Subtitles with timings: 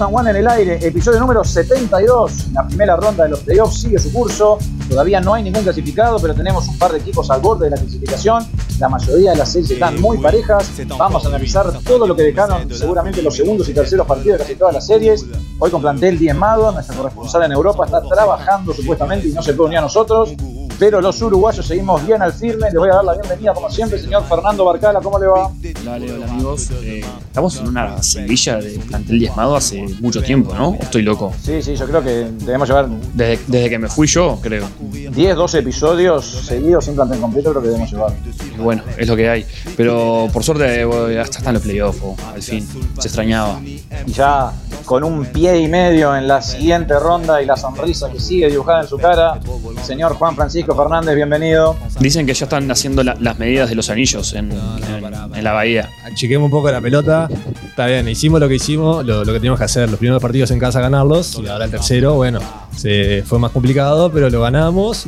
[0.00, 2.48] And One en el aire, episodio número 72.
[2.52, 4.58] La primera ronda de los playoffs sigue su curso.
[4.88, 7.76] Todavía no hay ningún clasificado, pero tenemos un par de equipos al borde de la
[7.76, 8.44] clasificación.
[8.80, 10.72] La mayoría de las series están muy parejas.
[10.98, 14.56] Vamos a analizar todo lo que dejaron seguramente los segundos y terceros partidos de casi
[14.56, 15.26] todas las series.
[15.60, 19.68] Hoy con plantel diezmado, nuestra corresponsal en Europa está trabajando supuestamente y no se puede
[19.68, 20.34] unir a nosotros
[20.78, 22.70] pero los uruguayos seguimos bien al firme.
[22.70, 25.00] Le voy a dar la bienvenida, como siempre, señor Fernando Barcala.
[25.00, 25.50] ¿Cómo le va?
[25.84, 26.70] Dale, hola amigos.
[26.82, 30.76] Eh, estamos en una seguilla de plantel diezmado hace mucho tiempo, ¿no?
[30.80, 31.32] Estoy loco.
[31.42, 32.88] Sí, sí, yo creo que debemos llevar.
[33.14, 34.66] Desde, que me fui yo, creo.
[34.80, 38.12] 10, 12 episodios seguidos sin plantel completo, creo que debemos llevar.
[38.58, 39.46] bueno, es lo que hay.
[39.76, 40.82] Pero por suerte,
[41.18, 42.00] hasta están los playoffs,
[42.34, 42.66] al fin.
[42.98, 43.60] Se extrañaba.
[43.62, 44.52] Y ya
[44.84, 48.82] con un pie y medio en la siguiente ronda y la sonrisa que sigue dibujada
[48.82, 49.40] en su cara,
[49.82, 51.76] señor Juan Francisco Fernández, bienvenido.
[52.00, 55.90] Dicen que ya están haciendo las medidas de los anillos en, la bahía.
[56.14, 57.28] Chequemos un poco la pelota.
[57.66, 59.90] Está bien, hicimos lo que hicimos, lo, que teníamos que hacer.
[59.90, 62.40] Los primeros partidos en casa ganarlos y ahora el tercero, bueno,
[62.74, 65.06] se, fue más complicado, pero lo ganamos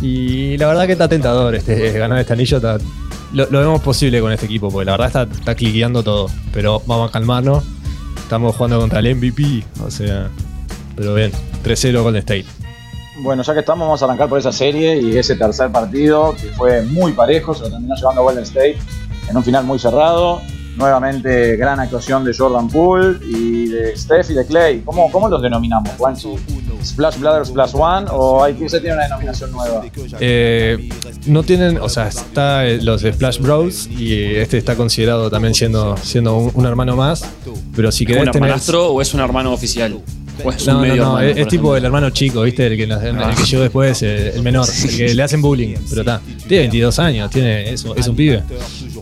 [0.00, 2.60] y, la verdad que está tentador este, ganar este anillo.
[3.32, 6.30] lo, vemos posible con este equipo, porque la verdad está, está cliqueando todo.
[6.52, 7.64] Pero vamos a calmarnos
[8.24, 10.30] Estamos jugando contra el MVP, o sea,
[10.96, 11.30] pero bien,
[11.62, 12.63] 3-0 Golden State.
[13.16, 16.48] Bueno, ya que estamos, vamos a arrancar por esa serie y ese tercer partido que
[16.48, 18.78] fue muy parejo, se lo terminó llevando Golden State
[19.28, 20.40] en un final muy cerrado.
[20.76, 24.80] Nuevamente, gran actuación de Jordan Poole y de Steph y de Clay.
[24.84, 26.36] ¿Cómo, cómo los denominamos, Juanchi?
[26.84, 29.84] ¿Splash Brothers Plus One o hay que se tiene una denominación nueva?
[30.18, 30.88] Eh,
[31.26, 35.96] no tienen, o sea, está los de Splash Bros y este está considerado también siendo,
[35.98, 37.24] siendo un, hermano más.
[37.76, 38.22] Pero si querés.
[38.22, 40.02] ¿Es un hermanastro o es un hermano oficial?
[40.66, 42.66] No, no, no, es, tipo el hermano chico, ¿viste?
[42.66, 45.76] El que, el que llegó después, el, menor, el que le hacen bullying.
[45.88, 48.42] Pero está, tiene 22 años, tiene eso, es un pibe.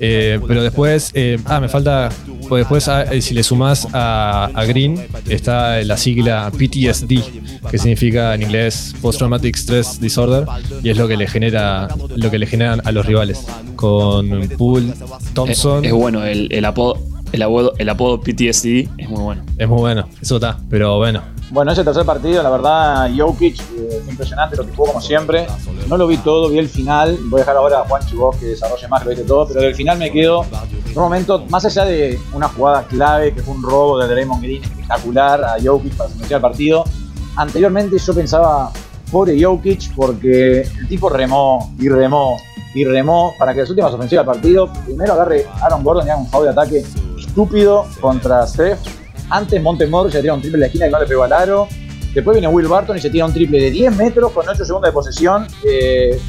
[0.00, 2.08] Eh, pero después, eh, ah, me falta,
[2.48, 8.34] pues después ah, eh, si le sumás a, Green, está la sigla PTSD, que significa
[8.34, 10.44] en inglés Post Traumatic Stress Disorder,
[10.82, 13.44] y es lo que le genera, lo que le generan a los rivales.
[13.76, 14.92] Con Poole,
[15.34, 15.84] Thompson.
[15.84, 19.42] Es, bueno, el, el apodo el apodo, el apodo PTSD es muy bueno.
[19.58, 21.22] Es muy bueno, eso está, pero bueno.
[21.50, 25.46] Bueno, ese tercer partido, la verdad, Jokic, eh, impresionante lo que jugó como siempre.
[25.88, 27.18] No lo vi todo, vi el final.
[27.24, 29.74] Voy a dejar ahora a Juan Chivos que desarrolle más, lo viste todo, pero del
[29.74, 33.62] final me quedo en un momento, más allá de una jugada clave, que fue un
[33.62, 36.84] robo de Draymond Green espectacular a Jokic para sentenciar el partido.
[37.36, 38.70] Anteriormente yo pensaba,
[39.10, 42.36] pobre Jokic, porque el tipo remó y remó
[42.74, 46.20] y remó para que las últimas ofensivas del partido, primero agarre Aaron Gordon y haga
[46.20, 46.84] un foul de ataque
[47.32, 48.78] estúpido contra Steph.
[49.30, 51.66] Antes Montemor se tira un triple de esquina y no le pegó al aro.
[52.12, 54.90] Después viene Will Barton y se tira un triple de 10 metros con 8 segundos
[54.90, 55.46] de posesión.
[55.64, 56.20] Eh,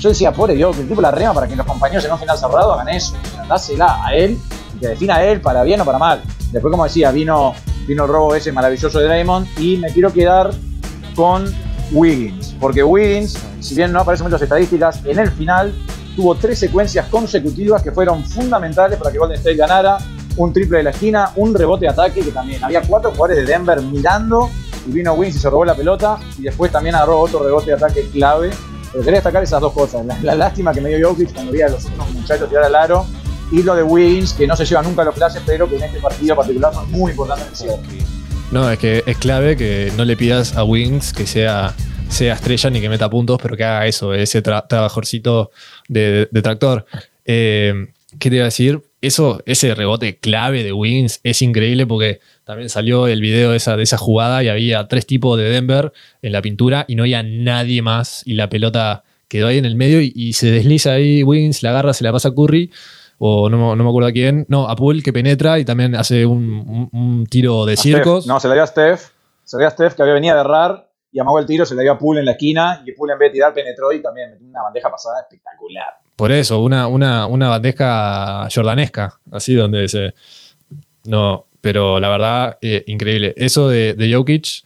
[0.00, 2.18] yo decía, pobre yo, que el tipo la rema para que los compañeros en un
[2.18, 3.14] final cerrado hagan eso.
[3.48, 4.36] Dásela a él
[4.74, 6.20] y que defina a él para bien o para mal.
[6.50, 7.54] Después, como decía, vino,
[7.86, 10.50] vino el robo ese maravilloso de Draymond y me quiero quedar
[11.14, 11.44] con
[11.92, 12.56] Wiggins.
[12.58, 15.72] Porque Wiggins, si bien no aparecen muchas estadísticas, en el final
[16.16, 19.98] tuvo tres secuencias consecutivas que fueron fundamentales para que Golden State ganara
[20.36, 23.52] un triple de la esquina, un rebote de ataque, que también había cuatro jugadores de
[23.52, 24.50] Denver mirando
[24.86, 27.74] y vino Wins y se robó la pelota y después también agarró otro rebote de
[27.74, 28.50] ataque clave.
[28.92, 30.04] Pero quería destacar esas dos cosas.
[30.22, 33.06] La, lástima que me dio Jokic cuando vi a los otros muchachos tirar al aro
[33.50, 35.84] y lo de Wins, que no se lleva nunca a los flashes, pero que en
[35.84, 37.80] este partido particular fue muy importante en
[38.50, 41.74] No, es que es clave que no le pidas a Wings que sea,
[42.08, 45.50] sea estrella ni que meta puntos, pero que haga eso, ese trabajorcito
[45.88, 46.86] de, tractor.
[47.24, 48.80] Eh, ¿Qué te iba a decir?
[49.06, 53.76] Eso, ese rebote clave de Wings es increíble porque también salió el video de esa,
[53.76, 55.92] de esa jugada y había tres tipos de Denver
[56.22, 59.76] en la pintura y no había nadie más y la pelota quedó ahí en el
[59.76, 62.70] medio y, se desliza ahí Wings, la agarra, se la pasa a Curry
[63.18, 67.26] o no, me acuerdo a quién, no, a Poole que penetra y también hace un,
[67.30, 68.26] tiro de circos.
[68.26, 69.10] No, se le dio a Steph,
[69.44, 71.74] se le dio a Steph que había venido a errar y amagó el tiro, se
[71.74, 74.02] le dio a Poole en la esquina y Poole en vez de tirar penetró y
[74.02, 76.03] también metió una bandeja pasada espectacular.
[76.16, 80.14] Por eso, una, una, una bandeja jordanesca, así donde se.
[81.04, 83.34] No, pero la verdad, eh, increíble.
[83.36, 84.64] Eso de, de, Jokic.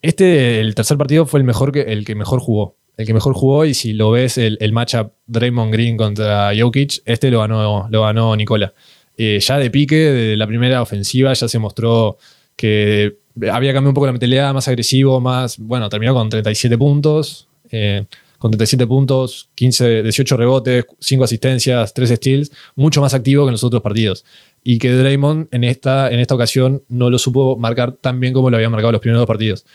[0.00, 2.76] Este, el tercer partido fue el mejor que el mejor jugó.
[2.96, 7.02] El que mejor jugó, y si lo ves, el, el matchup Draymond Green contra Jokic,
[7.04, 8.72] este lo ganó, lo ganó Nicola.
[9.16, 12.18] Eh, ya de pique, de la primera ofensiva, ya se mostró
[12.54, 13.18] que
[13.50, 15.58] había cambiado un poco la mentalidad, más agresivo, más.
[15.58, 17.48] Bueno, terminó con 37 puntos.
[17.70, 18.04] Eh,
[18.38, 23.52] con 37 puntos, 15, 18 rebotes, 5 asistencias, 3 steals, mucho más activo que en
[23.52, 24.24] los otros partidos.
[24.62, 28.50] Y que Draymond en esta, en esta ocasión no lo supo marcar tan bien como
[28.50, 29.66] lo había marcado los primeros dos partidos.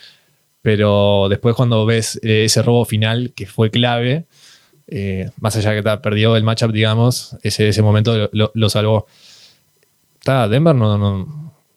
[0.61, 4.25] Pero después cuando ves eh, ese robo final que fue clave,
[4.87, 9.07] eh, más allá de que perdió el matchup, digamos, ese, ese momento lo, salvó.
[10.19, 10.97] Está, Denver no,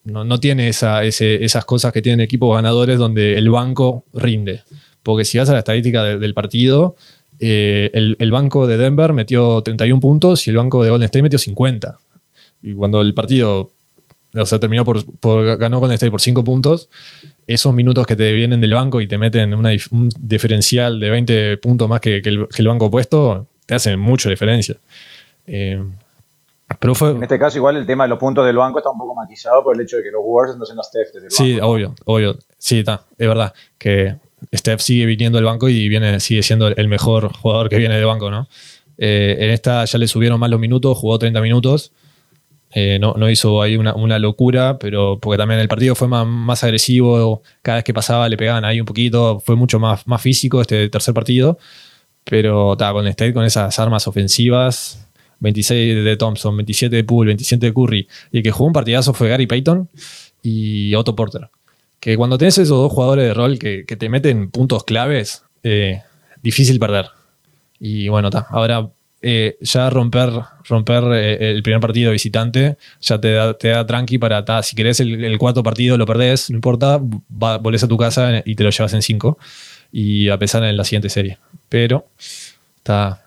[0.04, 4.62] no, no tiene esa, ese- esas cosas que tienen equipos ganadores donde el banco rinde.
[5.06, 6.96] Porque si vas a la estadística de- del partido,
[7.38, 11.22] eh, el, el banco de Denver metió 31 puntos y el banco de Golden State
[11.22, 11.98] metió 50.
[12.62, 13.70] Y cuando el partido
[14.34, 16.88] o sea, terminó por, por- ganó Golden State por 5 puntos,
[17.46, 21.56] esos minutos que te vienen del banco y te meten una un diferencial de 20
[21.58, 24.76] puntos más que, que el, que el banco opuesto, te hacen mucha diferencia.
[25.46, 25.82] Eh,
[26.80, 28.98] pero fue, En este caso, igual el tema de los puntos del banco está un
[28.98, 31.94] poco matizado por el hecho de que los Warriors haciendo Steph desde el Sí, obvio,
[32.04, 32.36] obvio.
[32.58, 33.54] Sí, está, es verdad.
[33.78, 34.16] Que
[34.54, 38.06] Steph sigue viniendo del banco y viene, sigue siendo el mejor jugador que viene del
[38.06, 38.48] banco, ¿no?
[38.98, 41.92] Eh, en esta ya le subieron más los minutos, jugó 30 minutos.
[42.72, 47.42] Eh, no, hizo ahí una, locura, pero porque también el partido fue más, más agresivo.
[47.62, 49.40] Cada vez que pasaba le pegaban ahí un poquito.
[49.40, 51.58] Fue mucho más, más físico este tercer partido.
[52.24, 55.08] Pero está, con State, con esas armas ofensivas,
[55.40, 58.08] 26 de Thompson, 27 de Poole, 27 de Curry.
[58.32, 59.88] Y el que jugó un partidazo fue Gary Payton
[60.42, 61.48] y Otto Porter.
[62.06, 66.02] Que cuando tenés esos dos jugadores de rol que, te meten puntos claves, eh,
[66.40, 67.06] difícil perder.
[67.80, 68.90] Y bueno, ta, ahora
[69.22, 70.30] eh, ya romper,
[70.68, 74.76] romper eh, el primer partido visitante ya te da, te da tranqui para, ta, si
[74.76, 78.54] querés el, el cuarto partido lo perdés, no importa, va- volvés a tu casa y
[78.54, 79.36] te lo llevas en cinco.
[79.90, 81.38] Y a pesar en la siguiente serie.
[81.68, 82.06] Pero
[82.76, 83.20] está,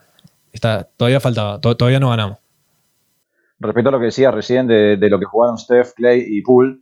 [0.54, 2.38] está, todavía faltaba, to- todavía no ganamos.
[3.60, 6.78] Respecto a lo que decía recién de, de lo que jugaron Steph, Clay y Poole,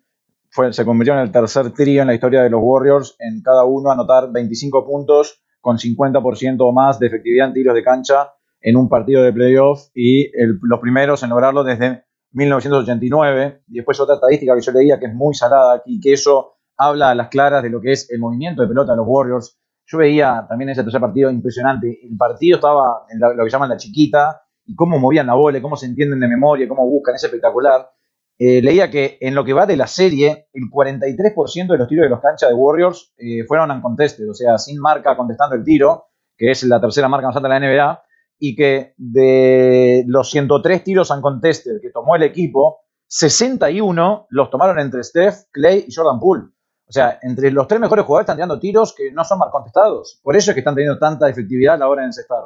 [0.50, 3.66] fue, se convirtió en el tercer trío en la historia de los Warriors en cada
[3.66, 8.76] uno anotar 25 puntos con 50% o más de efectividad en tiros de cancha en
[8.78, 13.62] un partido de playoff y el- los primeros en lograrlo desde 1989.
[13.68, 17.12] Y después otra estadística que yo leía que es muy salada aquí, que eso habla
[17.12, 19.60] a las claras de lo que es el movimiento de pelota de los Warriors.
[19.86, 22.00] Yo veía también ese tercer partido impresionante.
[22.04, 25.62] El partido estaba en lo que llaman la chiquita y cómo movían la bola, y
[25.62, 27.90] cómo se entienden de memoria, cómo buscan, es espectacular.
[28.40, 32.04] Eh, leía que en lo que va de la serie, el 43% de los tiros
[32.04, 36.06] de los canchas de Warriors eh, fueron uncontested, o sea, sin marca contestando el tiro,
[36.38, 38.04] que es la tercera marca más alta de la NBA,
[38.40, 45.04] y que de los 103 tiros uncontested que tomó el equipo, 61 los tomaron entre
[45.04, 46.44] Steph, Clay y Jordan Poole.
[46.90, 50.20] O sea, entre los tres mejores jugadores están tirando tiros que no son mal contestados.
[50.24, 52.44] Por eso es que están teniendo tanta efectividad a la hora de encestar.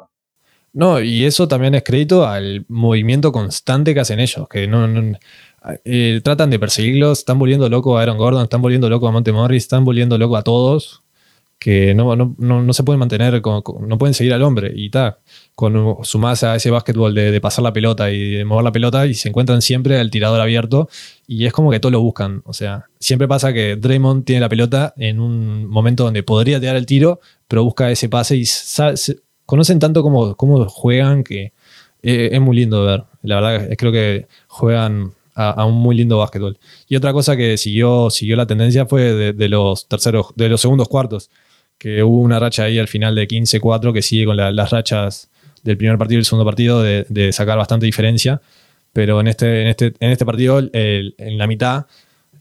[0.72, 5.16] No, y eso también es crédito al movimiento constante que hacen ellos, que no, no-
[5.84, 9.32] eh, tratan de perseguirlos, están volviendo loco a Aaron Gordon, están volviendo loco a Monte
[9.32, 11.02] Morris, están volviendo loco a todos,
[11.62, 14.72] que no, no, no, no se pueden mantener, no pueden seguir al hombre.
[14.74, 15.20] Y ta,
[15.54, 19.06] con su masa ese básquetbol de, de pasar la pelota y de mover la pelota
[19.06, 20.88] y se encuentran siempre al tirador abierto
[21.24, 22.42] y es como que todos lo buscan.
[22.46, 26.74] O sea, siempre pasa que Draymond tiene la pelota en un momento donde podría tirar
[26.74, 28.44] el tiro, pero busca ese pase y
[29.46, 31.52] conocen tanto cómo, cómo juegan que
[32.02, 33.04] eh, es muy lindo de ver.
[33.22, 36.58] La verdad creo que juegan a, un muy lindo básquetbol.
[36.88, 40.88] Y otra cosa que siguió, siguió la tendencia fue de, los terceros, de los segundos
[40.88, 41.30] cuartos,
[41.78, 45.30] que hubo una racha ahí al final de 15-4 que sigue con la- las rachas
[45.62, 48.40] del primer partido y el segundo partido de, sacar bastante diferencia.
[48.92, 51.86] Pero en este, en este, en este partido, en la mitad,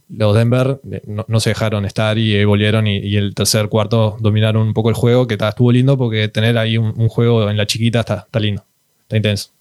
[0.10, 4.68] los Denver eh, no, se dejaron estar y eh, volvieron y, el tercer cuarto dominaron
[4.68, 7.58] un poco el juego, que ta, estuvo lindo porque tener ahí un, un juego en
[7.58, 8.66] la chiquita está, está lindo,
[9.04, 9.52] está intenso.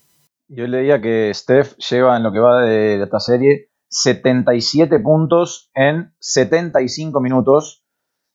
[0.52, 6.12] Yo leía que Steph lleva en lo que va de, esta serie 77 puntos en
[6.18, 7.84] 75 minutos,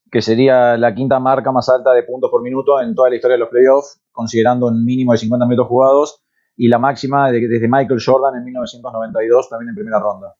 [0.09, 3.33] que sería la quinta marca más alta de puntos por minuto en toda la historia
[3.35, 6.23] de los playoffs, considerando un mínimo de 50 minutos jugados,
[6.55, 10.35] y la máxima de- desde Michael Jordan en 1992, también en primera ronda.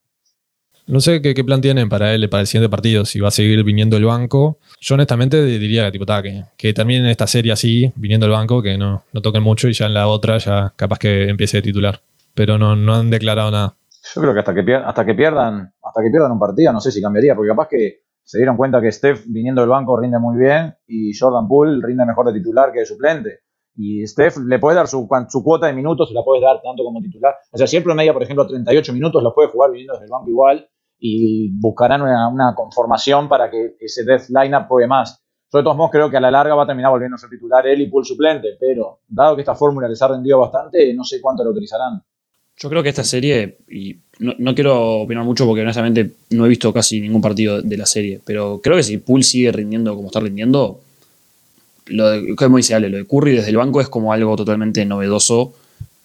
[0.88, 3.63] No sé qué, plan tienen para él, para el siguiente partido, si va a seguir
[3.63, 4.60] viniendo el banco.
[4.80, 8.77] Yo honestamente diría tipo, ta, que, que terminen esta serie así, viniendo el banco, que
[8.77, 12.01] no, no toquen mucho y ya en la otra ya capaz que empiece de titular.
[12.36, 13.75] Pero no, no han declarado nada.
[14.13, 16.80] Yo creo que hasta que, pier- hasta que pierdan hasta que pierdan un partido, no
[16.80, 20.20] sé si cambiaría, porque capaz que se dieron cuenta que Steph viniendo del banco rinde
[20.20, 23.39] muy bien y Jordan Poole rinde mejor de titular que de suplente.
[23.77, 26.84] Y Steph le puede dar su, su cuota de minutos, se la puedes dar tanto
[26.84, 27.34] como titular.
[27.51, 30.30] O sea, siempre media, por ejemplo, 38 minutos los puede jugar viniendo desde el banco
[30.30, 35.22] igual y buscarán una, conformación para que ese death lineup juegue más.
[35.52, 37.82] Yo de todos modos creo que a la larga va a terminar ser titular él
[37.82, 41.44] y Poole suplente, pero dado que esta fórmula les ha rendido bastante, no sé cuánto
[41.44, 42.02] lo utilizarán.
[42.58, 46.50] Yo creo que esta serie, y no, no quiero opinar mucho porque honestamente no he
[46.50, 50.08] visto casi ningún partido de la serie, pero creo que si Poole sigue rindiendo como
[50.08, 50.80] está rindiendo,
[51.88, 54.86] lo de, como dice Ale, lo de Curry desde el banco es como algo totalmente
[54.86, 55.54] novedoso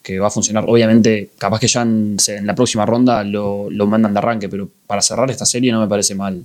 [0.02, 0.64] que va a funcionar.
[0.66, 5.02] Obviamente, capaz que ya en, la próxima ronda lo, lo mandan de arranque, pero para
[5.02, 6.42] cerrar esta serie no me parece mal.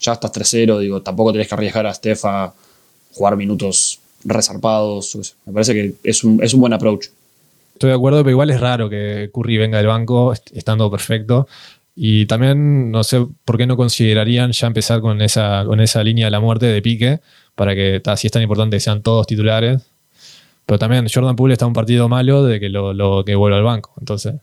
[0.00, 2.52] Ya estás 3-0, digo, tampoco tenés que arriesgar a Steph a
[3.14, 5.34] jugar minutos resarpados.
[5.46, 7.06] Me parece que es un, es un buen approach.
[7.74, 11.46] Estoy de acuerdo, pero igual es raro que Curry venga del banco est- estando perfecto.
[11.94, 16.26] Y también no sé por qué no considerarían ya empezar con esa, con esa línea
[16.26, 17.20] de la muerte de pique,
[17.54, 19.82] para que así es tan importante que sean todos titulares.
[20.66, 23.56] Pero también Jordan Poole está en un partido malo de que lo, lo que vuelva
[23.56, 23.94] al banco.
[23.98, 24.34] Entonces.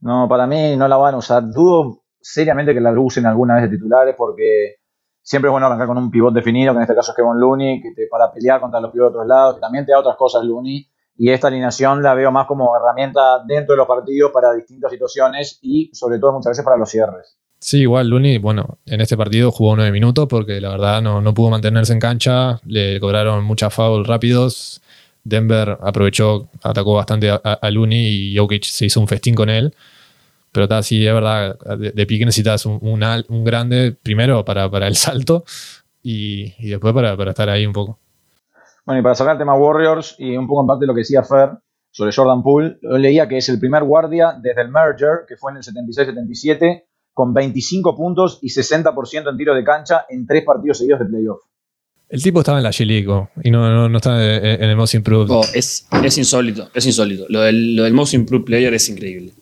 [0.00, 1.48] No, para mí no la van a usar.
[1.50, 4.76] Dudo seriamente que la usen alguna vez de titulares porque
[5.22, 7.80] siempre es bueno arrancar con un pivot definido, que en este caso es Kevin Looney,
[7.80, 10.16] que te, para pelear contra los pivots de otros lados, que también te da otras
[10.16, 10.86] cosas Looney.
[11.16, 15.60] Y esta alineación la veo más como herramienta dentro de los partidos para distintas situaciones
[15.62, 17.36] y sobre todo muchas veces para los cierres.
[17.60, 21.32] Sí, igual Looney, bueno, en este partido jugó nueve minutos porque la verdad no, no
[21.32, 24.82] pudo mantenerse en cancha, le cobraron muchas fouls rápidos.
[25.24, 29.74] Denver aprovechó, atacó bastante a, a Looney y Jokic se hizo un festín con él.
[30.52, 34.94] Pero está sí, es verdad, de, pique necesitas un, un, grande primero para, para el
[34.96, 35.44] salto
[36.00, 37.98] y, y después para, para, estar ahí un poco.
[38.86, 41.00] Bueno, y para sacar el tema Warriors y un poco en parte de lo que
[41.00, 41.58] decía Fer
[41.90, 45.50] sobre Jordan Poole, yo leía que es el primer guardia desde el merger, que fue
[45.50, 50.78] en el 76-77, con 25 puntos y 60% en tiro de cancha en tres partidos
[50.78, 51.40] seguidos de playoff.
[52.08, 55.30] El tipo estaba en la G-League y no, no, no, está en el Most Improved.
[55.30, 57.26] Oh, es, es insólito, es insólito.
[57.28, 59.32] Lo del, lo del Most Improved Player es increíble.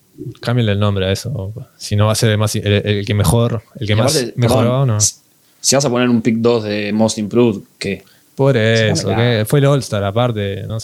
[0.41, 1.53] Cámbiale el nombre a eso.
[1.77, 4.99] Si no va a ser el, más, el, que mejor, el que más mejoró, no.
[5.01, 8.05] Si vas a poner un pick 2 de Most Improved, ¿qué?
[8.35, 9.11] Por eso,
[9.47, 10.79] fue el All-Star, aparte, no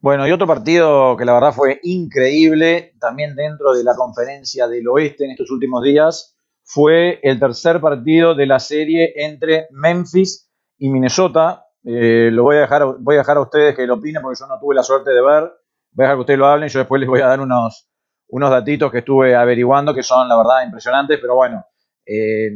[0.00, 4.88] Bueno, y otro partido que la verdad fue increíble, también dentro de la conferencia del
[4.88, 6.33] oeste en estos últimos días,
[6.64, 11.66] fue el tercer partido de la serie entre Memphis y Minnesota.
[11.84, 14.46] Eh, lo voy a, dejar, voy a dejar a ustedes que lo opinen porque yo
[14.46, 15.52] no tuve la suerte de ver.
[15.92, 17.86] Voy a dejar que ustedes lo hablen, yo después les voy a dar unos,
[18.28, 21.64] unos datitos que estuve averiguando que son, la verdad, impresionantes, pero bueno,
[22.06, 22.50] eh,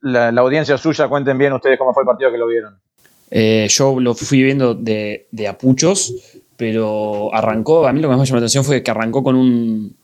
[0.00, 2.80] la, audiencia suya, cuenten bien ustedes cómo fue el partido que lo vieron.
[3.30, 6.14] Eh, yo lo fui viendo de, apuchos,
[6.56, 9.36] pero arrancó, a mí lo que más me llamó la atención fue que arrancó con
[9.36, 9.96] un,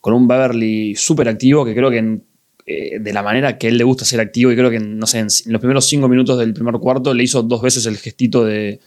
[0.00, 2.20] con un Beverly súper activo, que creo que
[2.70, 5.20] eh, de la manera que él le gusta ser activo, y creo que, no sé,
[5.20, 8.78] en, los primeros cinco minutos del primer cuarto le hizo dos veces el gestito de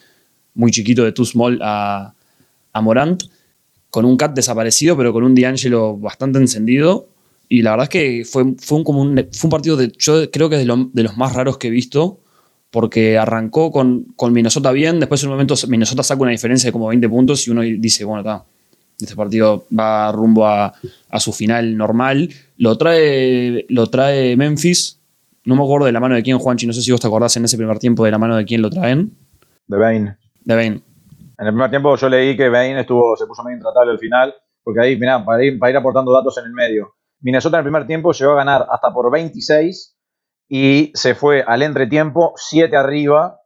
[0.54, 2.14] muy chiquito de Too Small a,
[2.72, 3.24] a Morant
[3.90, 7.08] con un Cat desaparecido, pero con un D'Angelo bastante encendido.
[7.48, 10.48] Y la verdad es que fue, fue, un, como fue un partido, de, yo creo
[10.48, 12.20] que es de, los más raros que he visto,
[12.70, 16.72] porque arrancó con, con, Minnesota bien, después en un momento Minnesota saca una diferencia de
[16.72, 18.46] como 20 puntos y uno dice, bueno, está,
[19.04, 20.72] este partido va rumbo a,
[21.10, 22.28] a, su final normal.
[22.56, 25.00] Lo trae, lo trae Memphis,
[25.44, 27.36] no me acuerdo de la mano de quién, Juanchi, no sé si vos te acordás
[27.36, 29.16] en ese primer tiempo de la mano de quién lo traen.
[29.66, 30.16] De Bain.
[30.44, 30.82] De Bain.
[31.38, 34.34] En el primer tiempo yo leí que Bain estuvo, se puso medio intratable al final,
[34.62, 36.94] porque ahí, mirá, para ir, para ir aportando datos en el medio.
[37.20, 39.96] Minnesota en el primer tiempo llegó a ganar hasta por 26
[40.48, 43.41] y se fue al entretiempo 7 arriba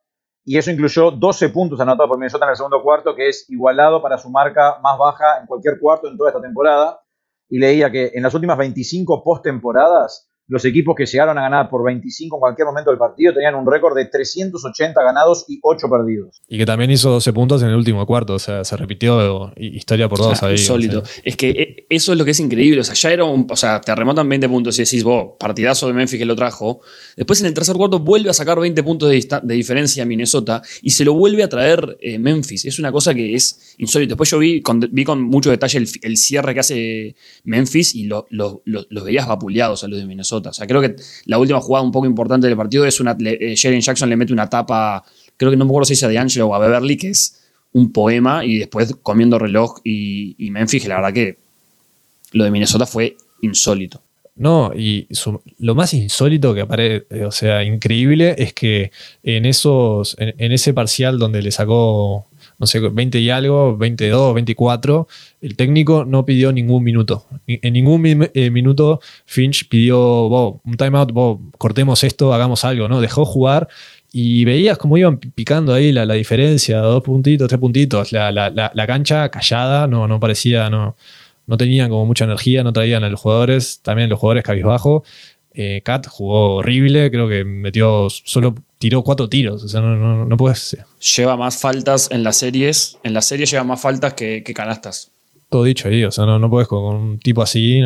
[0.49, 4.01] y eso incluyó 12 puntos anotados por Minnesota en el segundo cuarto, que es igualado
[4.01, 7.01] para su marca más baja en cualquier cuarto en toda esta temporada.
[7.49, 11.85] Y leía que en las últimas 25 postemporadas los equipos que llegaron a ganar por
[11.85, 16.43] 25 en cualquier momento del partido tenían un récord de 380 ganados y 8 perdidos.
[16.49, 20.09] Y que también hizo 12 puntos en el último cuarto, o sea, se repitió historia
[20.09, 20.59] por dos ahí.
[20.59, 21.03] Sólido.
[21.25, 23.57] Es que eh, eso es lo que es increíble, o sea, ya era un, o
[23.57, 26.81] sea, te remontan 20 puntos y decís, vos, partidazo de Memphis que lo trajo.
[27.17, 30.91] Después en el tercer cuarto vuelve a sacar 20 puntos de, diferencia a Minnesota y
[30.91, 32.65] se lo vuelve a traer eh, Memphis.
[32.65, 34.11] Es una cosa que es insólito.
[34.11, 38.27] Después yo vi con, vi con mucho detalle el, cierre que hace Memphis y los
[39.05, 40.36] veías vapuleados a los de Minnesota.
[40.45, 43.17] O sea, creo que la última jugada un poco importante del partido es una.
[43.19, 45.05] Eh, Jackson le mete una tapa,
[45.37, 47.93] creo que no me acuerdo si es a DeAngelo o a Beverly, que es un
[47.93, 51.39] poema, y después comiendo reloj y, Memphis, que la verdad que
[52.33, 54.03] lo de Minnesota fue insólito.
[54.35, 55.09] No, y
[55.59, 60.75] lo más insólito que aparece, eh, o sea, increíble, es que en esos, en, ese
[60.75, 62.27] parcial donde le sacó
[62.59, 65.09] no sé, 20 y algo, 22, 24,
[65.41, 67.27] el técnico no pidió ningún minuto.
[67.47, 70.27] En ningún eh, minuto Finch pidió,
[70.65, 71.13] un timeout,
[71.59, 73.01] cortemos esto, hagamos algo, ¿no?
[73.01, 73.69] Dejó jugar
[74.13, 78.13] y veías cómo iban picando ahí la, diferencia, dos puntitos, tres puntitos.
[78.13, 80.97] La, cancha callada, no, no parecía, no,
[81.47, 85.05] no tenían como mucha energía, no traían a los jugadores, también los jugadores cabizbajo.
[85.59, 90.27] Eh, Kat jugó horrible, creo que metió solo tiró cuatro tiros, o sea, no, no,
[90.27, 90.77] no puedes.
[91.17, 95.11] Lleva más faltas en las series, en la serie lleva más faltas que, canastas.
[95.49, 97.81] Todo dicho ahí, o sea, no, no puedes con, un tipo así.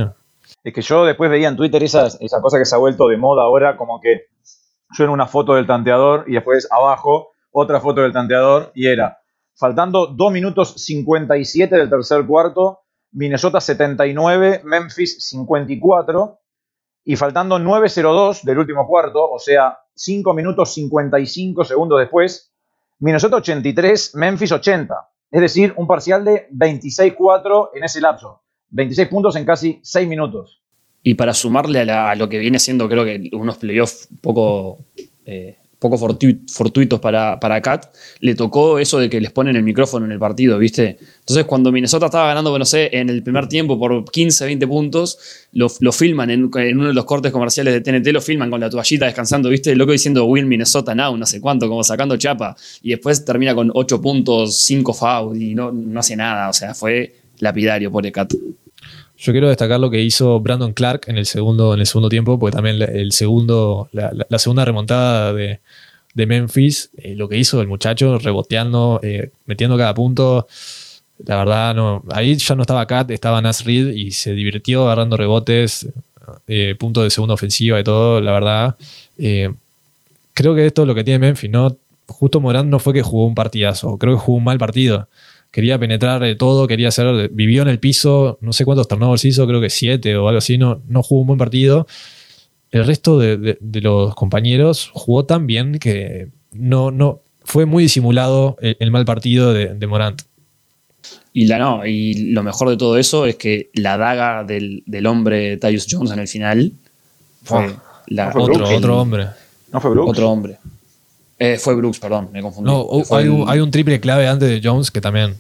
[0.65, 3.17] Es que yo después veía en Twitter esa, esa cosa que se ha vuelto de
[3.17, 4.27] moda ahora, como que
[4.99, 9.19] yo en una foto del tanteador y después abajo otra foto del tanteador y era,
[9.55, 12.81] faltando 2 minutos 57 del tercer cuarto,
[13.13, 16.40] Minnesota 79, Memphis 54
[17.05, 22.53] y faltando 9.02 del último cuarto, o sea, 5 minutos 55 segundos después,
[22.99, 24.95] Minnesota 83, Memphis 80.
[25.31, 28.43] Es decir, un parcial de 26-4 en ese lapso.
[28.71, 30.63] 26 puntos en casi 6 minutos.
[31.03, 34.85] Y para sumarle a, lo que viene siendo, creo que unos playoffs poco,
[35.25, 37.87] eh, poco fortui- fortuitos para, para Kat,
[38.21, 40.99] le tocó eso de que les ponen el micrófono en el partido, ¿viste?
[41.21, 45.19] Entonces, cuando Minnesota estaba ganando, no sé, en el primer tiempo por 15, 20 puntos,
[45.53, 49.07] lo, filman en, uno de los cortes comerciales de TNT, lo filman con la toallita
[49.07, 49.75] descansando, ¿viste?
[49.75, 52.55] Loco diciendo Win Minnesota now, no sé cuánto, como sacando chapa.
[52.83, 56.51] Y después termina con 8 puntos, 5 fouls y no, no hace nada.
[56.51, 58.35] O sea, fue lapidario, pobre Kat.
[59.21, 62.39] Yo quiero destacar lo que hizo Brandon Clark en el segundo, en el segundo tiempo,
[62.39, 65.61] porque también el segundo, la, segunda remontada de,
[66.15, 70.47] Memphis, eh, lo que hizo el muchacho, reboteando, eh, metiendo cada punto.
[71.27, 72.03] La verdad, no.
[72.11, 75.87] Ahí ya no estaba Kat, estaba Nas Reed y se divirtió agarrando rebotes,
[76.47, 78.23] eh, puntos de segunda ofensiva y todo.
[78.23, 78.77] La verdad,
[79.19, 79.53] eh,
[80.33, 81.77] creo que esto es lo que tiene Memphis, ¿no?
[82.07, 85.09] Justo Morán no fue que jugó un partidazo, creo que jugó un mal partido.
[85.51, 89.47] Quería penetrar de todo, quería hacer, vivió en el piso, no sé cuántos turnovers hizo,
[89.49, 91.87] creo que siete o algo así, no, no jugó un buen partido.
[92.71, 97.83] El resto de, de- de los compañeros jugó tan bien que no, no, fue muy
[97.83, 100.23] disimulado el, el mal partido de, de Morant.
[101.33, 105.07] Y, la, no, y lo mejor de todo eso es que la daga del, del
[105.07, 106.73] hombre Tyus Jones en el final
[107.43, 107.75] fue
[108.07, 108.73] la- no fue Otro, Brooks.
[108.77, 109.27] otro hombre.
[109.73, 110.11] ¿No fue Brooks?
[110.11, 110.59] otro hombre.
[111.43, 112.71] Eh, fue Brooks, perdón, me confundí.
[112.71, 115.37] No, hay, un, el- hay un triple clave antes de Jones que también.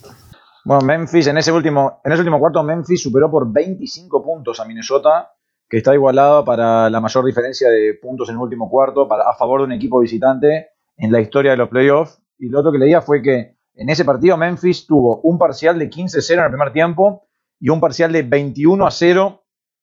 [0.64, 4.64] Bueno, Memphis, en ese último, en ese último cuarto, Memphis superó por 25 puntos a
[4.64, 5.30] Minnesota,
[5.69, 9.35] que está igualado para la mayor diferencia de puntos en el último cuarto para, a
[9.37, 12.19] favor de un equipo visitante en la historia de los playoffs.
[12.38, 15.90] Y lo otro que leía fue que en ese partido Memphis tuvo un parcial de
[15.90, 17.28] 15-0 en el primer tiempo
[17.61, 19.40] y un parcial de 21-0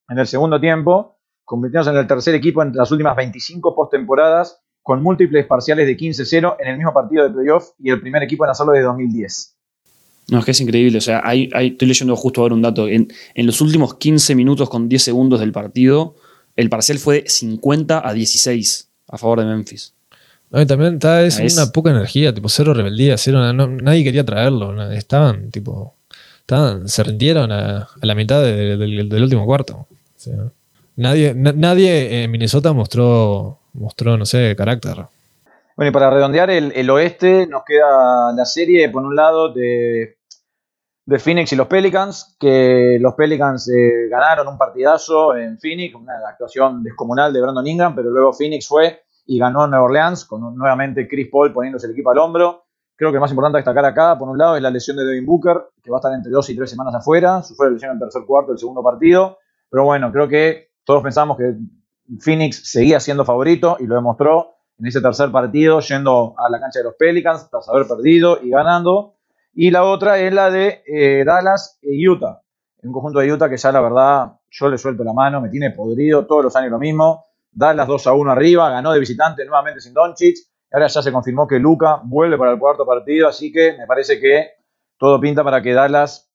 [0.10, 5.04] en el segundo tiempo, convirtiéndose en el tercer equipo en las últimas 25 postemporadas con
[5.04, 8.52] múltiples parciales de 15-0 en el mismo partido de playoff y el primer equipo en
[8.52, 9.54] hacerlo desde 2010.
[10.30, 10.98] No, es que es increíble.
[10.98, 12.88] O sea, hay, hay- estoy leyendo justo ahora un dato.
[12.88, 16.16] En, en los últimos 15 minutos con 10 segundos del partido,
[16.56, 19.94] el parcial fue de 50 a 16 a favor de Memphis.
[20.50, 23.68] No, y también está es Ah, es- una poca energía, tipo cero rebeldía, cero, no-
[23.68, 25.96] nadie quería traerlo, estaban tipo,
[26.40, 29.76] estaban, se rindieron a, a la mitad de- del, del último cuarto.
[29.76, 30.52] O sea,
[30.96, 35.06] nadie, na- nadie en Minnesota mostró, mostró, no sé, carácter.
[35.76, 40.18] Bueno, y para redondear el, el oeste, nos queda la serie, por un lado, de,
[41.06, 46.14] de Phoenix y los Pelicans, que los Pelicans eh, ganaron un partidazo en Phoenix, una
[46.28, 50.56] actuación descomunal de Brandon Ingram, pero luego Phoenix fue y ganó en Nueva Orleans, con
[50.56, 52.64] nuevamente Chris Paul poniéndose el equipo al hombro.
[52.96, 55.70] Creo que más importante destacar acá, por un lado, es la lesión de Devin Booker,
[55.84, 58.00] que va a estar entre dos y tres semanas afuera, sufrió la lesión en el
[58.02, 59.38] tercer cuarto del segundo partido,
[59.70, 61.54] pero bueno, creo que todos pensamos que
[62.20, 66.80] Phoenix seguía siendo favorito y lo demostró en ese tercer partido, yendo a la cancha
[66.80, 69.16] de los Pelicans tras haber perdido y ganando.
[69.54, 72.42] Y la otra es la de eh, Dallas e Utah.
[72.84, 75.72] Un conjunto de Utah que ya la verdad yo le suelto la mano, me tiene
[75.72, 77.26] podrido, todos los años lo mismo.
[77.52, 80.38] Dallas 2 a 1 arriba, ganó de visitante nuevamente sin Doncic.
[80.72, 84.20] Ahora ya se confirmó que Luca vuelve para el cuarto partido, así que me parece
[84.20, 84.52] que
[84.98, 86.30] todo pinta para que Dallas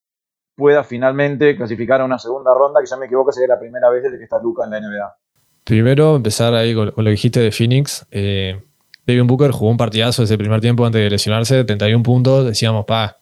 [0.57, 4.03] pueda finalmente clasificar a una segunda ronda, que no me equivoco sería la primera vez
[4.03, 5.17] desde que está Luca en la NBA.
[5.65, 8.05] Primero, empezar ahí con, lo que dijiste de Phoenix.
[8.11, 8.61] Eh,
[9.07, 12.47] Devin Booker jugó un partidazo ese primer tiempo antes de lesionarse, 31 puntos.
[12.47, 13.19] Decíamos, pa,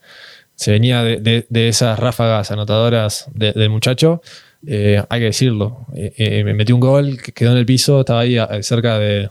[0.55, 4.22] se venía de, de- de esas ráfagas anotadoras de- del muchacho.
[4.66, 5.87] Eh, hay que decirlo.
[5.94, 8.98] Eh, eh, me metió un gol, que quedó en el piso, estaba ahí eh, cerca
[8.98, 9.31] de,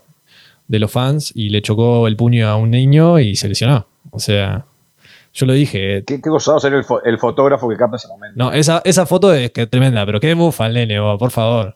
[0.68, 3.88] los fans y le chocó el puño a un niño y se lesionó.
[4.12, 4.66] O sea,
[5.34, 6.04] yo lo dije.
[6.06, 8.36] Qué, qué gozado ser el, fo- el fotógrafo que capta ese momento.
[8.38, 11.76] No, esa, esa foto es que tremenda, pero qué mufa el nene, por favor.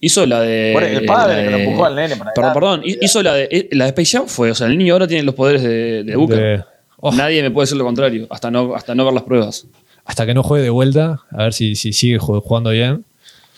[0.00, 0.70] Hizo la de.
[0.72, 2.82] Bueno, el padre que lo empujó al nene para Perdón, perdón.
[2.84, 4.50] Hizo la de, eh, la de Space Jam fue.
[4.50, 6.38] O sea, el niño ahora tiene los poderes de, de Booker.
[6.38, 6.64] De-
[7.02, 7.12] Oh.
[7.12, 9.66] Nadie me puede decir lo contrario, hasta no, hasta no ver las pruebas.
[10.04, 13.06] hasta que no juegue de vuelta, a ver si, si sigue ju- jugando bien.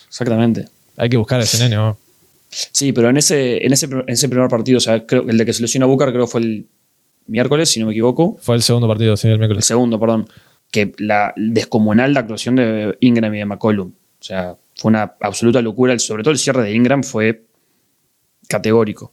[0.07, 0.67] Exactamente.
[0.95, 1.97] Hay que buscar a ese nene, ¿no?
[2.49, 5.45] Sí, pero en ese, en ese, en ese primer partido, o sea, creo, el de
[5.45, 6.67] que se lesionó a Booker creo que fue el
[7.27, 8.37] miércoles, si no me equivoco.
[8.39, 9.65] Fue el segundo partido, sí, el El miércoles.
[9.65, 10.29] segundo, perdón.
[10.71, 13.89] Que la descomunal la actuación de Ingram y de McCollum.
[13.89, 15.97] O sea, fue una absoluta locura.
[15.99, 17.43] Sobre todo el cierre de Ingram fue
[18.47, 19.11] categórico.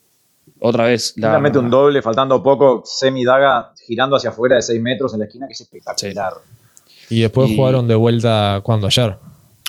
[0.58, 1.14] Otra vez.
[1.16, 5.20] La, Ingram mete un doble, faltando poco, semi-daga girando hacia afuera de 6 metros en
[5.20, 6.34] la esquina, que es espectacular.
[7.08, 8.86] Y después Y- jugaron de vuelta, ¿cuándo?
[8.86, 9.16] Ayer.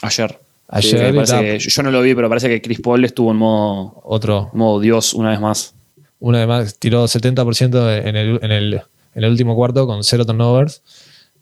[0.01, 0.39] Ayer.
[0.67, 4.01] Ayer Sí, que- yo no lo vi, pero parece que Chris Paul estuvo en modo,
[4.06, 4.49] Otro.
[4.54, 5.73] modo Dios una vez más.
[6.19, 8.73] Una vez más, tiró 70% en el, en, el,
[9.15, 10.82] en el último cuarto con cero turnovers.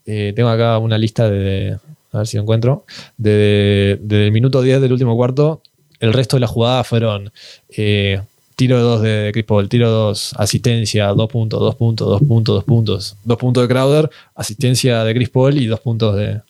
[0.05, 1.77] Eh, tengo acá una lista de,
[2.11, 2.85] a ver si lo encuentro,
[3.17, 5.61] de, desde el minuto 10 del último cuarto.
[5.99, 7.31] El resto de las jugadas fueron
[7.69, 8.21] eh,
[8.55, 12.55] tiro de 2 de Chris Paul, tiro 2, asistencia, 2 puntos, 2 puntos, 2 puntos,
[12.55, 16.41] 2 puntos, 2 puntos de Crowder, asistencia de Chris Paul y 2 puntos de,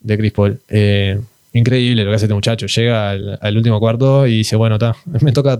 [0.00, 0.60] de Chris Paul.
[0.68, 1.20] Eh,
[1.52, 2.66] increíble lo que hace este muchacho.
[2.66, 5.58] Llega al, último cuarto y dice, bueno, está, me toca,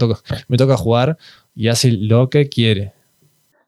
[0.49, 1.17] me toca jugar
[1.55, 2.93] y hace lo que quiere.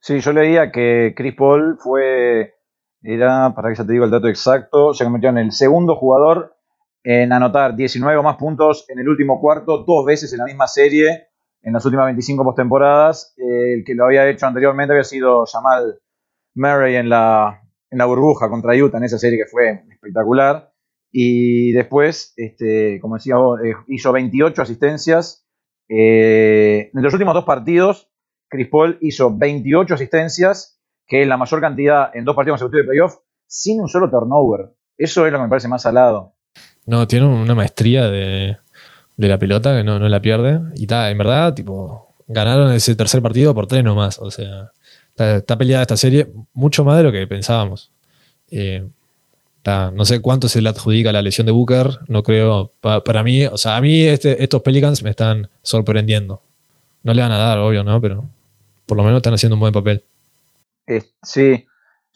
[0.01, 2.55] Sí, yo leía que Chris Paul fue,
[3.03, 6.57] era, para que ya te digo el dato exacto, se convirtió en el segundo jugador
[7.05, 10.69] en anotar 19 o más puntos en el último cuarto, dos veces en la misma
[10.69, 11.29] serie,
[11.63, 13.35] en las últimas 25 postemporadas.
[13.37, 16.01] el que lo había hecho anteriormente había sido Jamal
[16.55, 20.73] Murray en la, en la burbuja contra Utah, en esa serie que fue espectacular.
[21.11, 23.35] Y después, este, como decía
[23.65, 25.47] eh, hizo 28 asistencias.
[25.89, 28.11] Eh, en los últimos dos partidos,
[28.49, 30.82] Chris Paul hizo 28 asistencias,
[31.13, 34.71] que la mayor cantidad en dos partidos consecutivos de playoff, sin un solo turnover.
[34.97, 36.33] Eso es lo que me parece más salado.
[36.87, 38.57] No, tiene una maestría de,
[39.19, 40.61] la pelota que no, la pierde.
[40.75, 44.19] Y está, en verdad, tipo, ganaron ese tercer partido por tres nomás.
[44.21, 44.73] O sea,
[45.15, 47.91] está, peleada esta serie mucho más de lo que pensábamos.
[48.51, 48.89] Eh,
[49.67, 51.91] no sé cuánto se le adjudica la lesión de Booker.
[52.09, 52.73] No creo.
[52.81, 56.41] para mí, o sea, a mí este, estos Pelicans me están sorprendiendo.
[57.03, 58.01] No le van a dar, obvio, ¿no?
[58.01, 58.25] Pero
[58.87, 60.05] por lo menos están haciendo un buen papel.
[61.23, 61.67] Sí.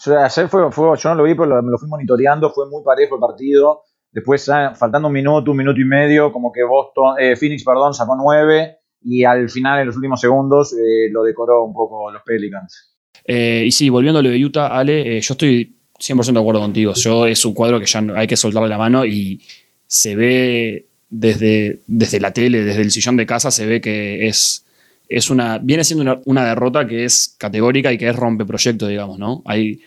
[0.06, 2.50] ayer fue, yo no lo vi, pero me lo fui monitoreando.
[2.50, 3.82] Fue muy parejo el partido.
[4.12, 8.16] Después, faltando un minuto, un minuto y medio, como que Boston, eh, Phoenix, perdón, sacó
[8.16, 12.96] nueve y al final, en los últimos segundos, eh, lo decoró un poco los Pelicans.
[13.24, 16.92] Eh, y sí, volviendo a de Utah, Ale, yo estoy 100% de acuerdo contigo.
[16.94, 19.42] Yo es un cuadro que ya hay que soltarle la mano y
[19.86, 24.65] se ve desde, desde la tele, desde el sillón de casa, se ve que es,
[25.08, 29.18] es una, viene siendo una, derrota que es categórica y que es rompe proyecto, digamos,
[29.18, 29.42] ¿no?
[29.44, 29.80] Hay,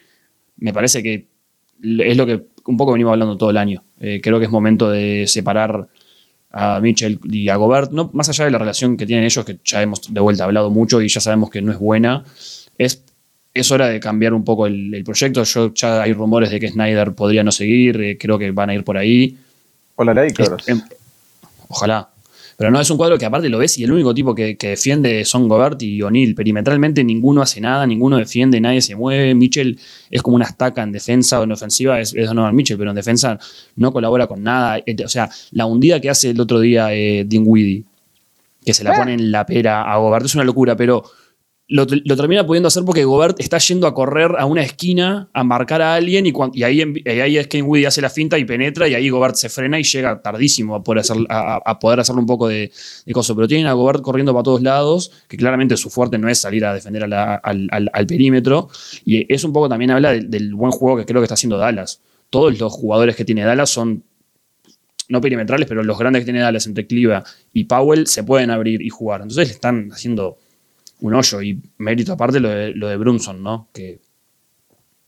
[0.58, 1.28] me parece que
[1.82, 3.84] es lo que un poco venimos hablando todo el año.
[4.00, 5.88] Eh, creo que es momento de separar
[6.52, 9.60] a Mitchell y a Gobert, no, más allá de la relación que tienen ellos, que
[9.64, 12.24] ya hemos de vuelta hablado mucho y ya sabemos que no es buena,
[12.78, 13.04] es,
[13.54, 15.44] es hora de cambiar un poco el, proyecto.
[15.44, 18.74] Yo, ya hay rumores de que Snyder podría no seguir, eh, creo que van a
[18.74, 19.38] ir por ahí.
[19.96, 20.68] Hola, Lakers.
[20.68, 20.82] Em,
[21.68, 22.10] ojalá.
[22.60, 25.24] Pero no, es un cuadro que aparte lo ves y el único tipo que, defiende
[25.24, 26.36] son Gobert y O'Neill.
[26.36, 29.34] Perimetralmente ninguno hace nada, ninguno defiende, nadie se mueve.
[29.34, 29.80] Mitchell
[30.12, 32.98] es como una estaca en defensa o en ofensiva, es, es Donovan Mitchell, pero en
[32.98, 33.40] defensa
[33.78, 34.78] no colabora con nada.
[34.86, 37.86] Eh, o sea, la hundida que hace el otro día eh, Dinwiddie,
[38.66, 41.06] que se la pone en la pera a Gobert, es una locura, pero
[41.70, 45.84] lo, termina pudiendo hacer porque Gobert está yendo a correr a una esquina a marcar
[45.84, 49.10] a alguien y, ahí, ahí es que Woody hace la finta y penetra y ahí
[49.10, 52.72] Gobert se frena y llega tardísimo a poder, hacer, a, poder hacerle un poco de,
[53.06, 53.36] de coso.
[53.36, 56.66] Pero tienen a Gobert corriendo para todos lados, que claramente su fuerte no es salir
[56.66, 58.70] a defender al, perímetro.
[59.06, 62.02] Y es un poco también habla del, buen juego que creo que está haciendo Dallas.
[62.32, 64.04] Todos los jugadores que tiene Dallas son
[65.08, 68.82] no perimetrales, pero los grandes que tiene Dallas entre Cliva y Powell se pueden abrir
[68.82, 69.22] y jugar.
[69.22, 70.38] Entonces le están haciendo
[71.02, 71.42] un hoyo.
[71.42, 73.70] Y mérito aparte lo de, lo de Brunson, ¿no?
[73.74, 74.00] Que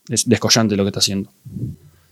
[0.09, 1.31] es descollante lo que está haciendo.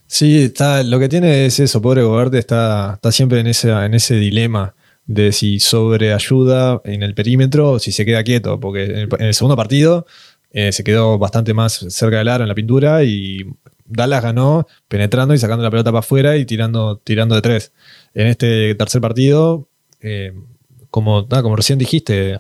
[0.07, 3.93] Sí, está, lo que tiene es eso, pobre Gobert está, está siempre en ese, en
[3.93, 4.73] ese dilema
[5.05, 9.55] de si sobreayuda en el perímetro o si se queda quieto, porque en el, segundo
[9.55, 10.05] partido
[10.51, 13.45] eh, se quedó bastante más cerca del aro en la pintura y
[13.85, 17.71] Dallas ganó penetrando y sacando la pelota para afuera y tirando, tirando de tres.
[18.13, 19.67] En este tercer partido,
[20.01, 20.33] eh,
[20.89, 22.39] como, como recién dijiste,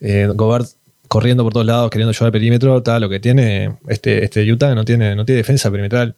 [0.00, 0.68] eh, Gobert
[1.08, 4.84] corriendo por todos lados, queriendo llevar perímetro, tal, lo que tiene este, este Utah no
[4.84, 6.16] tiene, no tiene defensa perimetral.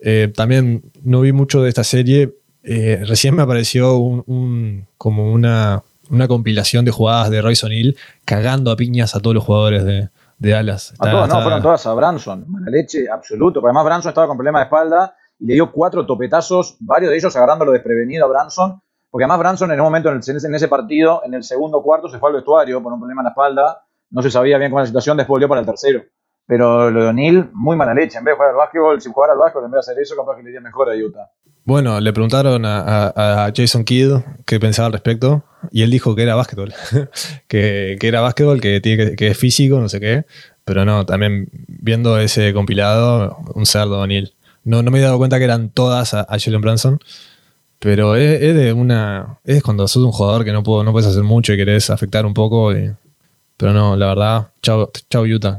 [0.00, 2.34] Eh, también no vi mucho de esta serie.
[2.62, 8.70] Eh, recién me apareció un, como una, una, compilación de jugadas de Royce O'Neill cagando
[8.70, 10.94] a piñas a todos los jugadores de, de Alas.
[10.98, 12.44] A todos, no, fueron todas a Branson.
[12.48, 13.60] Mala leche, absoluto.
[13.60, 17.16] Porque además Branson estaba con problemas de espalda y le dio cuatro topetazos, varios de
[17.16, 18.82] ellos agarrándolo desprevenido a Branson
[19.14, 20.18] porque además Branson en un momento en,
[20.56, 23.30] ese partido, en el segundo cuarto, se fue al vestuario por un problema en la
[23.30, 23.84] espalda.
[24.10, 26.02] No se sabía bien cómo era la situación, después volvió para el tercero.
[26.44, 28.18] Pero lo de O'Neill, muy mala leche.
[28.18, 30.16] En vez de jugar al básquetbol, si jugara al básquetbol, en vez de hacer eso,
[30.16, 31.30] capaz que le iría mejor a Utah.
[31.64, 36.34] Bueno, le preguntaron a, Jason Kidd qué pensaba al respecto y él dijo que era
[36.34, 36.74] básquetbol,
[37.46, 40.26] que, era básquetbol, que, que, es físico, no sé qué,
[40.64, 44.34] pero no, también viendo ese compilado, un cerdo O'Neill.
[44.64, 46.98] No, no me he dado cuenta que eran todas a, a Jalen Branson,
[47.78, 49.38] pero es, de una.
[49.44, 52.24] Es cuando sos un jugador que no, puedo, no puedes hacer mucho y querés afectar
[52.26, 52.72] un poco.
[53.56, 55.58] pero no, la verdad, chao, chao Utah.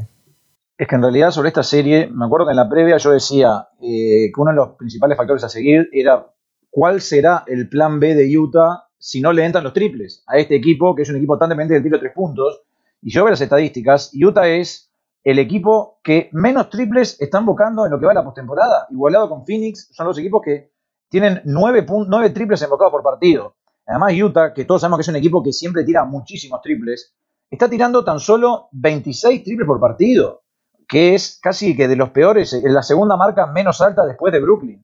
[0.78, 3.70] Es que en realidad sobre esta serie, me acuerdo que en la previa yo decía
[3.82, 6.28] eh, que uno de los principales factores a seguir era
[6.70, 10.56] cuál será el plan B de Utah si no le entran los triples a este
[10.56, 12.64] equipo, que es un equipo tan dependiente del tiro de tres puntos.
[13.02, 14.92] Y yo veo las estadísticas, Utah es
[15.24, 19.30] el equipo que menos triples están buscando en lo que va a la postemporada, igualado
[19.30, 20.72] con Phoenix, son los equipos que
[21.10, 21.86] tienen nueve,
[22.34, 23.56] triples enfocados por partido.
[23.86, 27.14] Además, Utah, que todos sabemos que es un equipo que siempre tira muchísimos triples,
[27.50, 30.44] está tirando tan solo 26 triples por partido,
[30.88, 34.40] que es casi que de los peores, es la segunda marca menos alta después de
[34.40, 34.84] Brooklyn.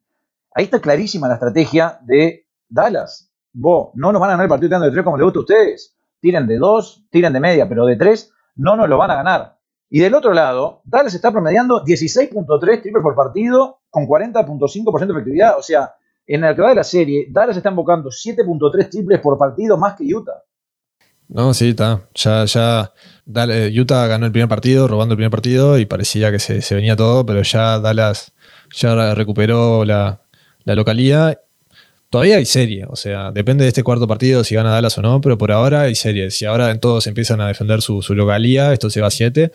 [0.53, 4.69] Ahí está clarísima la estrategia de Dallas, vos, no nos van a ganar el partido
[4.69, 5.95] tirando de tres como les gusta a ustedes.
[6.19, 9.57] Tiren de dos, tiren de media, pero de tres no nos lo van a ganar.
[9.89, 15.57] Y del otro lado, Dallas está promediando 16.3 triples por partido con 40.5% de efectividad.
[15.57, 15.95] O sea,
[16.35, 19.95] en el que va de la serie, Dallas está invocando 7.3 triples por partido más
[19.95, 20.43] que Utah.
[21.27, 22.01] No, sí, está.
[22.13, 22.91] Ya, ya
[23.79, 27.25] Utah ganó el primer partido, robando el primer partido, y parecía que se, venía todo,
[27.25, 28.33] pero ya Dallas
[28.73, 30.21] ya recuperó la,
[30.65, 31.39] la localía.
[32.09, 35.21] Todavía hay serie, o sea, depende de este cuarto partido si gana Dallas o no,
[35.21, 36.31] pero por ahora hay serie.
[36.31, 39.53] Si ahora todos empiezan a defender su, su localía, esto se va a 7.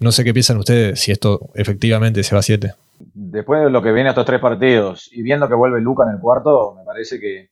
[0.00, 2.74] No sé qué piensan ustedes si esto efectivamente se va a 7.
[3.14, 6.20] Después de lo que viene estos tres partidos y viendo que vuelve Luca en el
[6.20, 7.50] cuarto, me parece que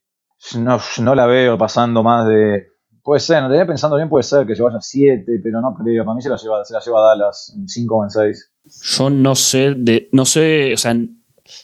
[0.58, 2.66] no, no la veo pasando más de
[3.08, 5.72] Puede ser, no tenía pensando bien, puede ser que se vaya a 7, pero no
[5.72, 6.04] creo.
[6.04, 8.52] Para mí se la lleva, se la lleva Dallas en 5 o en 6.
[8.98, 10.94] Yo no sé, de, no sé, o sea,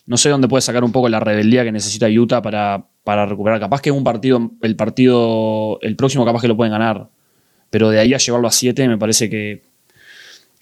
[0.07, 3.61] no sé dónde puede sacar un poco la rebeldía que necesita Utah para, para recuperar.
[3.61, 7.11] Capaz que un partido, el partido, el próximo capaz que lo pueden ganar.
[7.69, 9.65] Pero de ahí a llevarlo a 7 me parece que.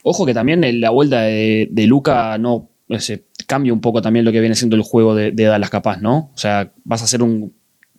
[0.03, 4.33] Ojo que también la vuelta de, de Luca no ese, cambia un poco también lo
[4.33, 6.31] que viene siendo el juego de, de Dallas capaz, ¿no?
[6.35, 7.53] O sea, vas a hacer un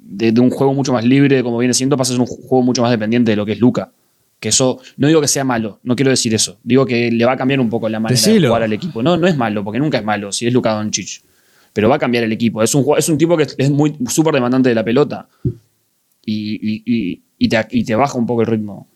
[0.03, 2.81] de, un juego mucho más libre, como viene siendo, pasa a ser un juego mucho
[2.81, 3.91] más dependiente de lo que es Luca.
[4.39, 6.59] Que eso, no digo que sea malo, no quiero decir eso.
[6.63, 9.01] Digo que le va a cambiar un poco la manera de jugar al equipo.
[9.01, 11.23] No, no es malo, porque nunca es malo si es Luca Doncic.
[11.71, 12.61] Pero va a cambiar el equipo.
[12.61, 15.29] Es un, es un tipo que es muy súper demandante de la pelota.
[16.25, 18.87] Y, te, baja un poco el ritmo.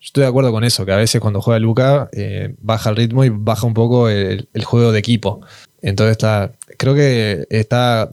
[0.00, 3.24] Estoy de acuerdo con eso, que a veces cuando juega Luca eh, baja el ritmo
[3.24, 5.40] y baja un poco el, el, juego de equipo.
[5.82, 8.10] Entonces está, creo que está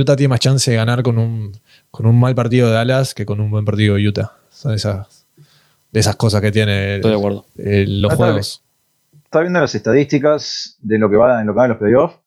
[0.00, 1.52] Utah tiene más chance de ganar con un,
[1.90, 4.32] con un mal partido de Dallas que con un buen partido de Utah.
[4.48, 5.26] Son esas,
[5.90, 7.46] de esas cosas que tiene Estoy de acuerdo.
[7.56, 8.64] los juegos.
[9.24, 12.18] Estaba viendo las estadísticas de lo que va en lo que va en los playoffs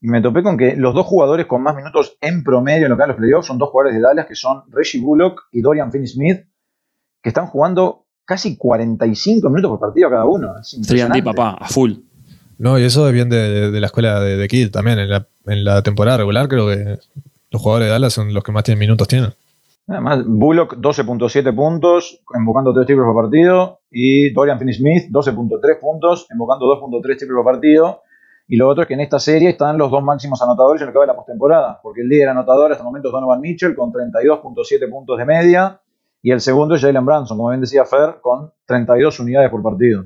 [0.00, 2.96] y me topé con que los dos jugadores con más minutos en promedio en lo
[2.96, 5.60] que va en los playoffs son dos jugadores de Dallas que son Reggie Bullock y
[5.60, 6.46] Dorian Finney-Smith
[7.22, 10.54] que están jugando casi 45 minutos por partido cada uno.
[10.86, 11.92] 3 papá, a full.
[12.58, 14.98] No, y eso es bien de, la escuela de, de, Kid también.
[14.98, 16.98] En la, en la, temporada regular creo que
[17.50, 19.32] los jugadores de Dallas son los que más tienen minutos tienen.
[19.88, 23.80] Además, Bullock 12.7 puntos, invocando 3 triples por partido.
[23.90, 28.02] Y Dorian Finney-Smith 12.3 puntos, invocando 2.3 triples por partido.
[28.48, 30.92] Y lo otro es que en esta serie están los dos máximos anotadores en lo
[30.92, 31.80] que va de la postemporada.
[31.82, 35.80] Porque el líder anotador hasta el momento es Donovan Mitchell con 32.7 puntos de media.
[36.22, 40.04] Y el segundo es Jalen Branson, como bien decía Fer, con 32 unidades por partido.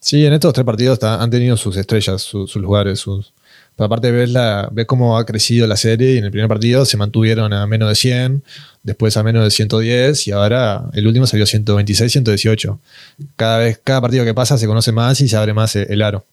[0.00, 3.32] Sí, en estos tres partidos han tenido sus estrellas, sus, lugares, sus...
[3.76, 6.84] Pero aparte ves, la, ves cómo ha crecido la serie y en el primer partido
[6.84, 8.42] se mantuvieron a menos de 100,
[8.82, 12.80] después a menos de 110 y ahora el último salió 126, 118.
[13.36, 16.24] Cada vez, cada partido que pasa se conoce más y se abre más el aro.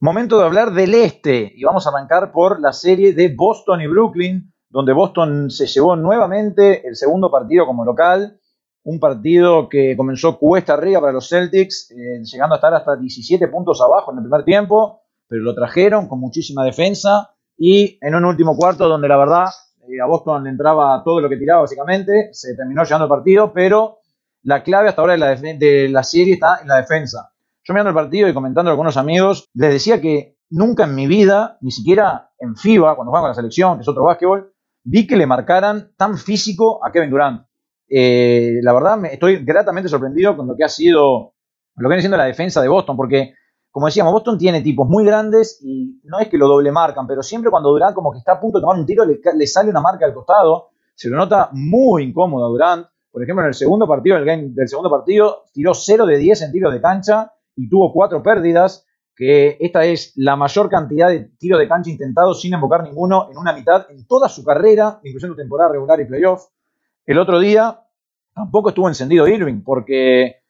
[0.00, 3.86] Momento de hablar del este y vamos a arrancar por la serie de Boston y
[3.86, 8.40] Brooklyn, donde Boston se llevó nuevamente el segundo partido como local
[8.82, 13.46] un partido que comenzó cuesta arriba para los Celtics, eh, llegando a estar hasta 17
[13.46, 18.24] puntos abajo en el primer tiempo, pero lo trajeron con muchísima defensa y en un
[18.24, 19.46] último cuarto donde la verdad
[19.88, 23.52] eh, a Boston le entraba todo lo que tiraba básicamente, se terminó llegando el partido,
[23.52, 24.00] pero
[24.42, 27.32] la clave hasta ahora de la, de la serie está en la defensa.
[27.62, 31.06] Yo mirando el partido y comentando con algunos amigos, les decía que nunca en mi
[31.06, 34.53] vida, ni siquiera en FIBA, cuando juegan con la selección, que es otro básquetbol,
[34.84, 37.46] vi que le marcaran tan físico a Kevin Durant.
[37.88, 41.34] Eh, la verdad me estoy gratamente sorprendido con lo que ha sido,
[41.76, 43.34] lo que viene siendo la defensa de Boston, porque
[43.74, 47.24] como decíamos, Boston tiene tipos muy grandes y no es que lo doble marcan, pero
[47.24, 49.80] siempre cuando Durant como que está a punto de tomar un tiro le, sale una
[49.80, 52.86] marca al costado, se lo nota muy incómodo a Durant.
[53.10, 56.42] Por ejemplo, en el segundo partido del, game, del segundo partido tiró 0 de 10
[56.42, 61.30] en tiros de cancha y tuvo 4 pérdidas, que esta es la mayor cantidad de
[61.38, 65.36] tiros de cancha intentados sin invocar ninguno en una mitad en toda su carrera, incluyendo
[65.36, 66.46] temporada regular y playoff.
[67.06, 67.80] El otro día
[68.34, 70.42] tampoco estuvo encendido Irving, porque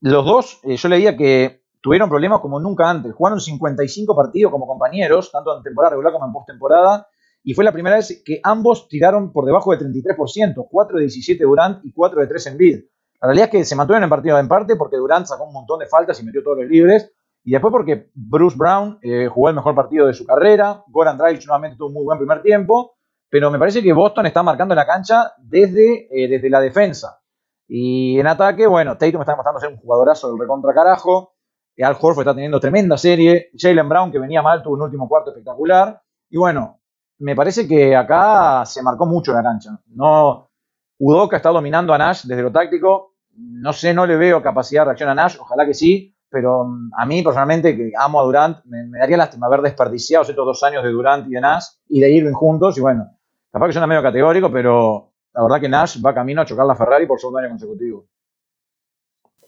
[0.00, 3.14] los dos, eh, yo leía que tuvieron problemas como nunca antes.
[3.14, 7.08] Jugaron 55 partidos como compañeros, tanto en temporada regular como en postemporada,
[7.42, 11.44] y fue la primera vez que ambos tiraron por debajo del 33%, 4 de 17
[11.44, 12.78] Durant y 4 de 3 en bid.
[13.20, 15.78] La realidad es que se mantuvieron en partido en parte porque Durant sacó un montón
[15.78, 17.12] de faltas y metió todos los libres,
[17.44, 21.46] y después porque Bruce Brown eh, jugó el mejor partido de su carrera, Goran Dragic
[21.46, 22.96] nuevamente tuvo un muy buen primer tiempo,
[23.30, 27.20] pero me parece que Boston está marcando la cancha desde, eh, desde la defensa.
[27.66, 31.34] Y en ataque, bueno, Tatum está demostrando ser un jugadorazo del recontra carajo.
[31.80, 33.50] Al Horford está teniendo tremenda serie.
[33.56, 36.02] Jalen Brown, que venía mal, tuvo un último cuarto espectacular.
[36.30, 36.80] Y bueno,
[37.18, 39.78] me parece que acá se marcó mucho la cancha.
[39.88, 40.50] No,
[40.98, 43.14] Udoka está dominando a Nash desde lo táctico.
[43.34, 46.90] No sé, no le veo capacidad de reacción a Nash, ojalá que sí, pero mm,
[46.96, 50.82] a mí personalmente, que amo a Durant, me, daría lástima haber desperdiciado estos dos años
[50.84, 52.76] de Durant y de Nash y de Irving juntos.
[52.78, 53.18] Y bueno,
[53.52, 56.76] Capaz que suena medio categórico, pero la verdad que Nash va camino a chocar la
[56.76, 58.06] Ferrari por segundo año consecutivo.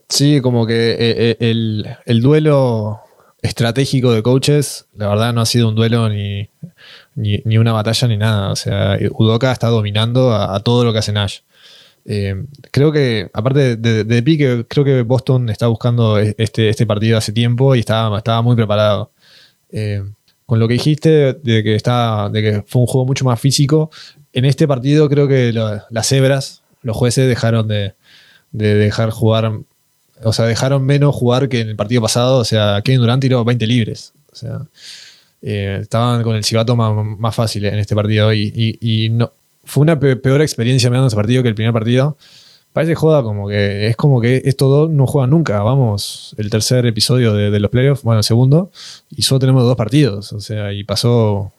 [0.08, 3.00] Sí, como que eh, eh, el, duelo
[3.42, 6.48] estratégico de coaches, la verdad no ha sido un duelo ni,
[7.14, 8.50] ni, una batalla ni nada.
[8.50, 11.40] O sea, Udoka está dominando a, todo lo que hace Nash.
[12.04, 16.86] Eh, creo que, aparte de, de, pique, creo que Boston está buscando e, este, este
[16.86, 19.12] partido hace tiempo y estaba, estaba muy preparado.
[20.46, 23.90] con lo que dijiste de que, está, de que fue un juego mucho más físico,
[24.32, 27.94] en este partido creo que las cebras, los jueces dejaron de,
[28.52, 29.52] de dejar jugar
[30.22, 32.38] o sea, dejaron menos jugar que en el partido pasado.
[32.38, 34.12] O sea, Kevin Durant tiró 20 libres.
[34.32, 34.60] O sea,
[35.42, 38.32] eh, estaban con el chivato más, fácil en este partido.
[38.32, 39.32] Y, no,
[39.64, 42.16] fue una peor experiencia mirando ese partido que el primer partido.
[42.73, 45.61] Parece joda como que es como que estos dos no juegan nunca.
[45.62, 48.70] Vamos, el tercer episodio de, los playoffs, bueno, el segundo,
[49.11, 50.33] y solo tenemos dos partidos.
[50.33, 51.53] O sea, y pasó,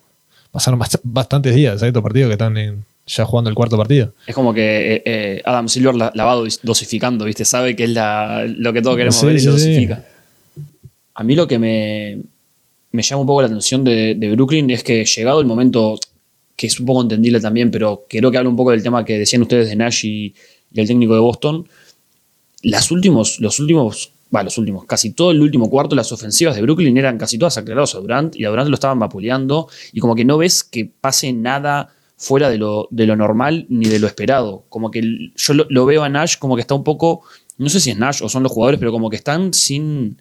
[0.50, 4.12] pasaron bastantes días, hay estos partidos que están en, ya jugando el cuarto partido.
[4.26, 7.44] Es como que eh, eh, Adam Silver la, va dosificando, ¿viste?
[7.44, 10.04] Sabe que es lo que todos queremos ver y lo dosifica.
[11.14, 12.20] A mí lo que me,
[12.90, 15.98] me, llama un poco la atención de, Brooklyn es que llegado el momento,
[16.62, 19.18] que es un poco entendible también, pero creo que habla un poco del tema que
[19.18, 20.32] decían ustedes de Nash y,
[20.72, 21.68] el técnico de Boston,
[22.62, 26.62] las últimos, los últimos, bueno, los últimos, casi todo el último cuarto, las ofensivas de
[26.62, 30.14] Brooklyn eran casi todas aclaradas a Durant y a Durant lo estaban vapuleando y como
[30.14, 34.06] que no ves que pase nada fuera de lo, de lo normal ni de lo
[34.06, 34.64] esperado.
[34.68, 37.22] Como que yo lo, veo a Nash como que está un poco,
[37.58, 40.16] no sé si es Nash o son los jugadores, pero como que están sin,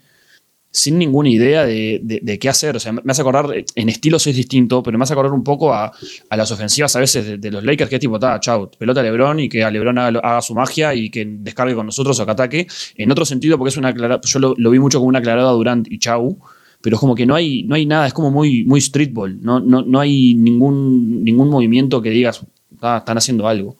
[0.71, 2.77] sin ninguna idea de, qué hacer.
[2.77, 5.73] O sea, me hace acordar, en estilos es distinto, pero me hace acordar un poco
[5.73, 5.91] a,
[6.29, 9.41] las ofensivas a veces de, los Lakers, que es tipo, ta, chau, pelota a Lebron
[9.41, 12.67] y que a Lebron haga, su magia y que descargue con nosotros o que ataque.
[12.95, 15.99] En otro sentido, porque es una yo lo, vi mucho como una aclarada Durant y
[15.99, 16.39] chau
[16.83, 19.59] pero es como que no hay, no hay nada, es como muy, muy streetball, no,
[19.59, 23.77] no, no hay ningún, ningún movimiento que digas, están haciendo algo.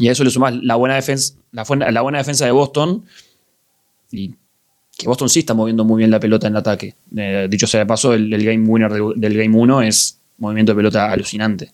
[0.00, 3.04] Y a eso le sumas la buena defensa, la buena defensa de Boston
[4.10, 4.34] y
[4.96, 6.94] que Boston sí está moviendo muy bien la pelota en el ataque.
[7.16, 11.10] Eh, dicho sea de paso, el, game winner del, Game 1 es movimiento de pelota
[11.10, 11.70] alucinante.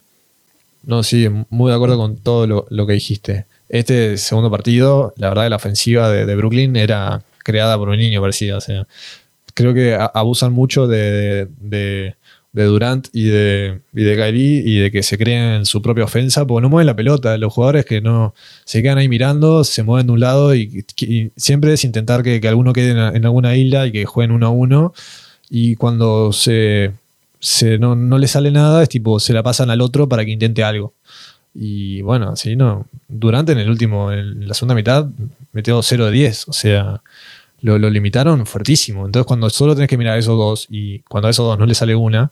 [0.83, 3.45] No, sí, muy de acuerdo con todo lo, que dijiste.
[3.67, 8.57] Este segundo partido, la verdad, la ofensiva de, Brooklyn era creada por un niño, parecía.
[8.57, 8.87] O sea,
[9.53, 12.15] creo que abusan mucho de,
[12.51, 16.63] Durant y de, y de Kyrie y de que se creen su propia ofensa, porque
[16.63, 17.37] no mueven la pelota.
[17.37, 18.33] Los jugadores que no
[18.65, 20.85] se quedan ahí mirando, se mueven de un lado y,
[21.35, 24.93] siempre es intentar que, alguno quede en, alguna isla y que jueguen uno a uno.
[25.49, 26.93] Y cuando se,
[27.79, 30.63] no, no le sale nada, es tipo, se la pasan al otro para que intente
[30.63, 30.93] algo.
[31.53, 32.85] Y bueno, sí, no.
[33.07, 35.07] Durante en el último, en la segunda mitad,
[35.51, 36.47] metió 0 de 10.
[36.47, 37.01] O sea,
[37.61, 39.05] lo, limitaron fuertísimo.
[39.05, 41.75] Entonces, cuando solo tenés que mirar esos dos y cuando a esos dos no le
[41.75, 42.31] sale una,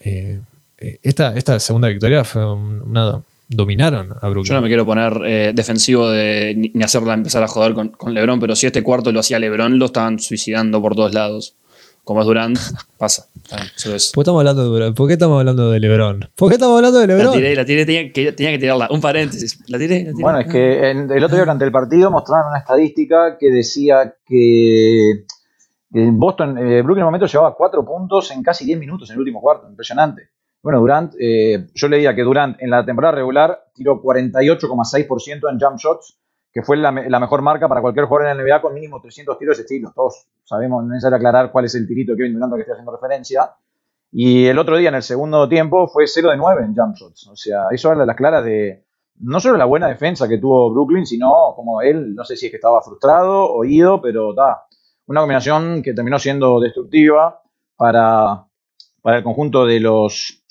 [0.00, 0.40] eh,
[0.78, 3.22] eh, esta, esta segunda victoria fue una.
[3.52, 4.44] Dominaron a Brooklyn.
[4.44, 8.14] Yo no me quiero poner eh, defensivo de, ni, hacerla empezar a joder con, con,
[8.14, 11.56] LeBron, pero si este cuarto lo hacía LeBron, lo estaban suicidando por todos lados
[12.04, 12.58] como es Durant,
[12.98, 13.26] pasa.
[13.48, 14.96] ¿Por qué estamos hablando de Durant?
[14.96, 16.30] ¿Por qué estamos hablando de LeBron?
[16.36, 17.26] ¿Por qué estamos hablando de LeBron?
[17.26, 18.88] La tiré, la tiré, tenía que, tenía que tirarla.
[18.90, 19.58] Un paréntesis.
[19.68, 20.22] La tiré, la tiré.
[20.22, 25.24] Bueno, es que el otro día durante el partido mostraron una estadística que decía que
[25.92, 29.14] en Boston, eh, Brooklyn en un momento llevaba cuatro puntos en casi 10 minutos en
[29.14, 29.68] el último cuarto.
[29.68, 30.30] Impresionante.
[30.62, 35.78] Bueno, Durant, eh, yo leía que Durant en la temporada regular tiró 48,6% en jump
[35.78, 36.19] shots
[36.52, 39.56] que fue la, mejor marca para cualquier jugador en la NBA con mínimo 300 tiros
[39.56, 39.92] de estilo.
[39.94, 42.72] Todos sabemos, no es necesario aclarar cuál es el tirito que Kevin Durant que estoy
[42.72, 43.54] haciendo referencia.
[44.12, 47.28] Y el otro día, en el segundo tiempo, fue 0 de 9 en jump shots.
[47.28, 48.84] O sea, eso habla de las claras de
[49.20, 52.50] no solo la buena defensa que tuvo Brooklyn, sino como él, no sé si es
[52.52, 54.64] que estaba frustrado, oído, pero da
[55.06, 57.42] una combinación que terminó siendo destructiva
[57.76, 58.46] para,
[59.02, 60.42] para el conjunto de los,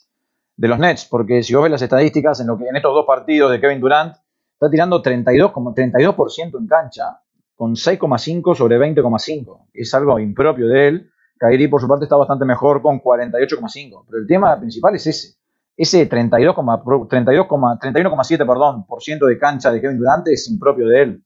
[0.56, 1.06] de los Nets.
[1.06, 3.82] Porque si vos ves las estadísticas en, lo que, en estos dos partidos de Kevin
[3.82, 4.16] Durant,
[4.60, 7.22] Está tirando 32, 32% en cancha,
[7.56, 9.68] con 6,5 sobre 20,5.
[9.74, 11.12] Es algo impropio de él.
[11.38, 14.04] Kairi, por su parte, está bastante mejor con 48,5.
[14.06, 15.38] Pero el tema principal es ese.
[15.78, 21.04] Ese 32,7 32, 31,7 perdón, por ciento de cancha de Kevin Durant es impropio de
[21.04, 21.24] él.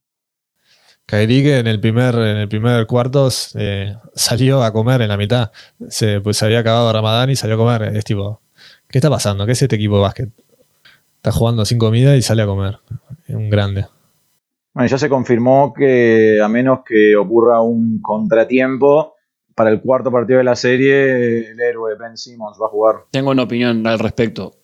[1.07, 5.17] Kairi que en el primer, en el primer cuarto eh, salió a comer en la
[5.17, 5.51] mitad.
[5.89, 7.95] Se, pues se había acabado Ramadán y salió a comer.
[7.97, 8.43] Es tipo,
[8.87, 9.47] ¿qué está pasando?
[9.47, 10.42] ¿Qué es este equipo de básquet?
[11.23, 12.79] Está jugando sin comida y sale a comer.
[13.25, 13.85] Es un grande.
[14.73, 19.15] Bueno, ya se confirmó que a menos que ocurra un contratiempo,
[19.55, 22.95] para el cuarto partido de la serie, el héroe Ben Simmons va a jugar.
[23.09, 24.57] Tengo una opinión al respecto.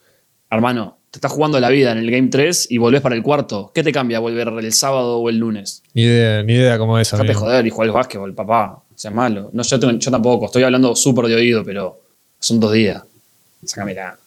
[0.51, 3.71] Hermano, te estás jugando la vida en el Game 3 y volvés para el cuarto.
[3.73, 5.81] ¿Qué te cambia volver el sábado o el lunes?
[5.93, 7.09] Ni idea, ni idea cómo es.
[7.09, 8.83] Déjate joder y jugar al básquetbol, papá.
[8.93, 9.49] O sea, malo.
[9.53, 10.47] No, yo, yo tampoco.
[10.47, 12.01] Estoy hablando súper de oído, pero
[12.37, 13.01] son dos días.
[13.63, 14.17] Sácame la.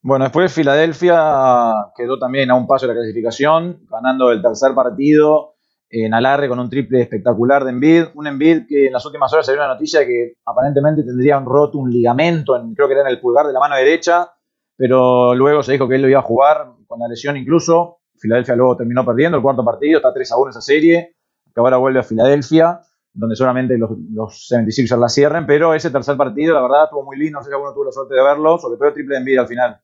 [0.00, 5.54] Bueno, después Filadelfia quedó también a un paso de la clasificación, ganando el tercer partido
[5.90, 8.04] en alarre con un triple espectacular de Embiid.
[8.14, 11.78] Un Embiid que en las últimas horas dio una noticia que aparentemente tendría un roto
[11.78, 14.30] un ligamento, en, creo que era en el pulgar de la mano derecha,
[14.76, 17.98] pero luego se dijo que él lo iba a jugar con la lesión incluso.
[18.16, 21.16] Filadelfia luego terminó perdiendo el cuarto partido, está 3 a 1 esa serie,
[21.52, 22.80] que ahora vuelve a Filadelfia,
[23.12, 27.16] donde solamente los, los 76ers la cierren, pero ese tercer partido, la verdad, estuvo muy
[27.16, 29.38] lindo, no sé si alguno tuvo la suerte de verlo, sobre todo triple de Embiid
[29.38, 29.80] al final.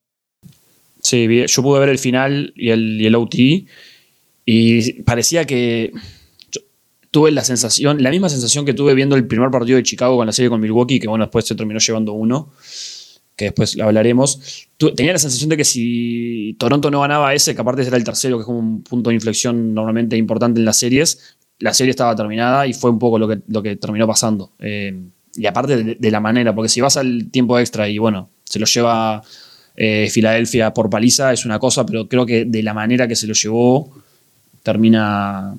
[1.04, 3.34] Sí, yo pude ver el final y el, el OT
[4.46, 5.92] y parecía que
[7.10, 10.26] tuve la sensación, la misma sensación que tuve viendo el primer partido de Chicago con
[10.26, 12.52] la serie con Milwaukee, que bueno, después se terminó llevando uno,
[13.36, 14.66] que después lo hablaremos.
[14.96, 18.38] tenía la sensación de que si Toronto no ganaba ese, que aparte era el tercero,
[18.38, 22.16] que es como un punto de inflexión normalmente importante en las series, la serie estaba
[22.16, 24.52] terminada y fue un poco lo que, lo que terminó pasando.
[24.58, 24.98] Eh,
[25.36, 28.66] y aparte de, la manera, porque si vas al tiempo extra y bueno, se lo
[28.66, 29.22] lleva
[29.76, 33.26] eh, Filadelfia por paliza, es una cosa, pero creo que de la manera que se
[33.26, 33.90] lo llevó
[34.62, 35.54] termina,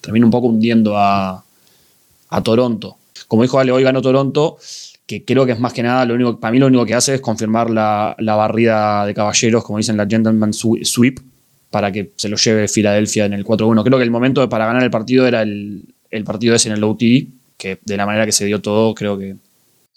[0.00, 1.44] termina un poco hundiendo a,
[2.44, 2.96] Toronto.
[3.26, 4.58] Como dijo Ale, hoy ganó Toronto,
[5.06, 6.06] que creo que es más que nada,
[6.38, 10.06] para mí lo único que hace es confirmar la, barrida de caballeros, como dicen la
[10.06, 11.20] Gentleman Sweep,
[11.70, 13.82] para que se lo lleve Filadelfia en el 4-1.
[13.84, 15.84] Creo que el momento para ganar el partido era el,
[16.24, 17.00] partido ese en el OT,
[17.56, 19.36] que de la manera que se dio todo, creo que.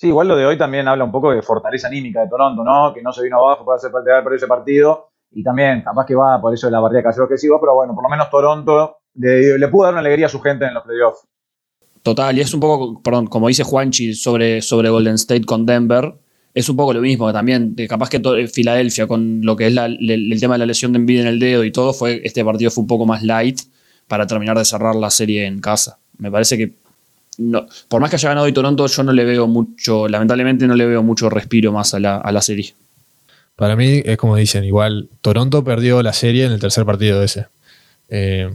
[0.01, 2.91] Sí, igual lo de hoy también habla un poco de fortaleza anímica de Toronto, ¿no?
[2.91, 6.41] Que no se vino abajo para hacer por ese partido y también capaz que va
[6.41, 9.67] por eso de la barrera casero que sigo, pero bueno, por lo menos Toronto le,
[9.67, 11.27] pudo dar una alegría a su gente en los playoffs.
[12.01, 16.15] Total, y es un poco, perdón, como dice Juanchi sobre, sobre Golden State con Denver,
[16.55, 20.55] es un poco lo mismo, también, capaz que Filadelfia con lo que es el, tema
[20.55, 22.87] de la lesión de envidia en el dedo y todo, fue este partido fue un
[22.87, 23.59] poco más light
[24.07, 25.99] para terminar de cerrar la serie en casa.
[26.17, 26.80] Me parece que,
[27.37, 30.75] no, por más que haya ganado hoy Toronto, yo no le veo mucho, lamentablemente no
[30.75, 32.73] le veo mucho respiro más a la, a la serie.
[33.55, 37.47] Para mí es como dicen, igual Toronto perdió la serie en el tercer partido ese.
[38.09, 38.53] Eh,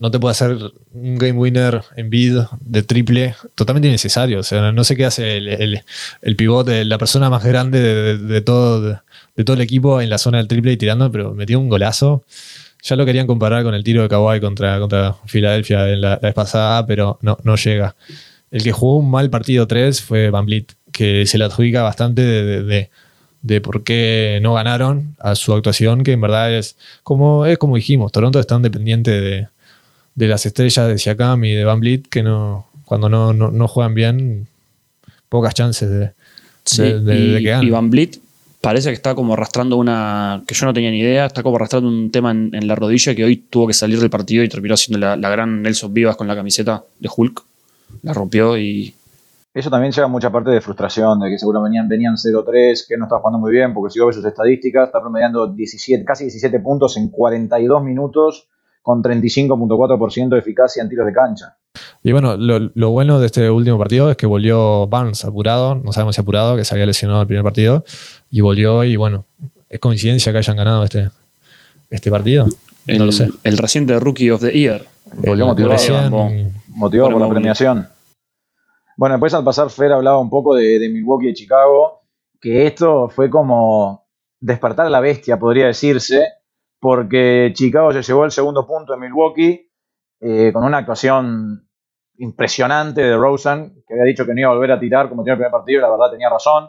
[0.00, 0.56] no te puede hacer
[0.92, 4.40] un game winner en bid de triple totalmente innecesario.
[4.40, 5.82] O sea, no sé qué hace el,
[6.22, 8.98] el, pivote, la persona más grande de, todo,
[9.36, 12.24] de, todo el equipo en la zona del triple y tirando, pero metió un golazo.
[12.82, 16.34] Ya lo querían comparar con el tiro de Kawhi contra, contra Filadelfia en la, vez
[16.34, 17.94] pasada, pero no, no llega.
[18.50, 22.22] El que jugó un mal partido 3 fue Van Vliet, que se le adjudica bastante
[22.22, 22.90] de
[23.42, 27.76] de por qué no ganaron a su actuación, que en verdad es como, es como
[27.76, 29.48] dijimos, Toronto es tan dependiente de,
[30.14, 34.46] las estrellas de Siakam y de Van Vliet que no, cuando no, juegan bien,
[35.28, 36.12] pocas chances de,
[36.76, 37.68] que ganen.
[37.68, 38.18] Y Van Vliet
[38.60, 41.88] parece que está como arrastrando una, que yo no tenía ni idea, está como arrastrando
[41.88, 44.98] un tema en, la rodilla que hoy tuvo que salir del partido y terminó haciendo
[44.98, 47.42] la, gran Nelson Vivas con la camiseta de Hulk.
[48.02, 48.94] La rompió y
[49.52, 53.06] eso también lleva mucha parte de frustración, de que seguro venían, venían 0-3, que no
[53.06, 56.60] está jugando muy bien, porque si yo veo sus estadísticas, está promediando 17, casi 17
[56.60, 58.46] puntos en 42 minutos,
[58.82, 61.56] con 35.4% de eficacia en tiros de cancha.
[62.02, 66.14] Y bueno, lo, bueno de este último partido es que volvió Barnes apurado, no sabemos
[66.14, 67.84] si apurado, que se había lesionado el primer partido,
[68.30, 69.26] y volvió y bueno,
[69.68, 71.10] es coincidencia que hayan ganado este,
[71.90, 72.46] este partido.
[72.86, 73.28] no lo sé.
[73.44, 74.84] El reciente Rookie of the Year.
[75.12, 76.30] Volvió motivado,
[76.68, 77.88] motivado por la premiación.
[78.96, 82.02] Bueno, después al pasar Fer hablaba un poco de, Milwaukee y Chicago,
[82.38, 84.04] que esto fue como
[84.38, 86.24] despertar a la bestia, podría decirse,
[86.80, 89.70] porque Chicago se llevó el segundo punto en Milwaukee
[90.20, 91.68] eh, con una actuación
[92.18, 95.34] impresionante de Rosen, que había dicho que no iba a volver a tirar como tenía
[95.34, 96.68] el primer partido, y la verdad tenía razón.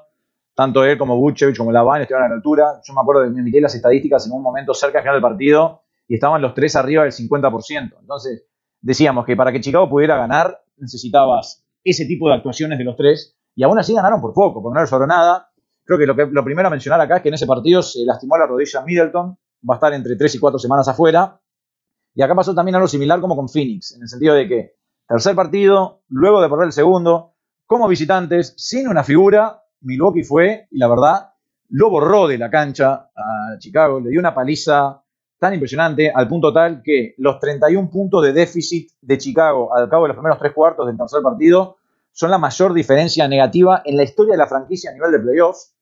[0.54, 2.82] Tanto él como Butchevich como Lavine estuvieron a la altura.
[2.84, 5.22] Yo me acuerdo de que miré las estadísticas en un momento cerca del final del
[5.22, 8.00] partido y estaban los tres arriba del 50%.
[8.00, 8.46] Entonces,
[8.82, 13.38] decíamos que para que Chicago pudiera ganar necesitabas ese tipo de actuaciones de los tres,
[13.56, 15.50] y aún así ganaron por poco, porque no les sobró nada.
[15.84, 18.06] Creo que lo, que lo primero a mencionar acá es que en ese partido se
[18.06, 19.38] lastimó la rodilla Middleton,
[19.68, 21.40] va a estar entre 3 y 4 semanas afuera.
[22.14, 24.76] Y acá pasó también algo similar como con Phoenix, en el sentido de que
[25.08, 27.34] tercer partido, luego de perder el segundo,
[27.66, 31.34] como visitantes, sin una figura, Milwaukee fue, y la verdad,
[31.70, 35.04] lo borró de la cancha a Chicago, le dio una paliza
[35.40, 40.04] tan impresionante al punto tal que los 31 puntos de déficit de Chicago al cabo
[40.04, 41.78] de los primeros tres cuartos del tercer partido
[42.12, 45.74] son la mayor diferencia negativa en la historia de la franquicia a nivel de playoffs.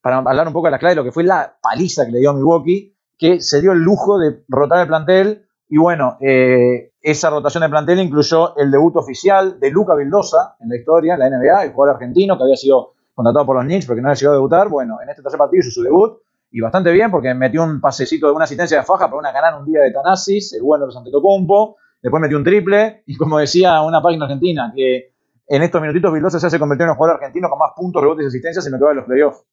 [0.00, 2.20] Para hablar un poco de la clave de lo que fue la paliza que le
[2.20, 5.46] dio Milwaukee, que se dio el lujo de rotar el plantel.
[5.68, 10.68] Y bueno, eh, esa rotación de plantel incluyó el debut oficial de Luca Vildosa en
[10.68, 13.86] la historia, en la NBA, el jugador argentino que había sido contratado por los Knicks
[13.86, 14.68] porque no había llegado a debutar.
[14.68, 16.18] Bueno, en este tercer partido hizo su debut
[16.50, 19.58] y bastante bien porque metió un pasecito de una asistencia de faja para una canana
[19.58, 23.38] un día de Tanasis, el bueno de los Antetokounmpo, después metió un triple y como
[23.38, 25.12] decía una página argentina, que
[25.48, 28.28] en estos minutitos Vildosa se convirtió en el jugador argentino con más puntos, rebotes y
[28.28, 29.44] asistencias en lo que va de los playoffs.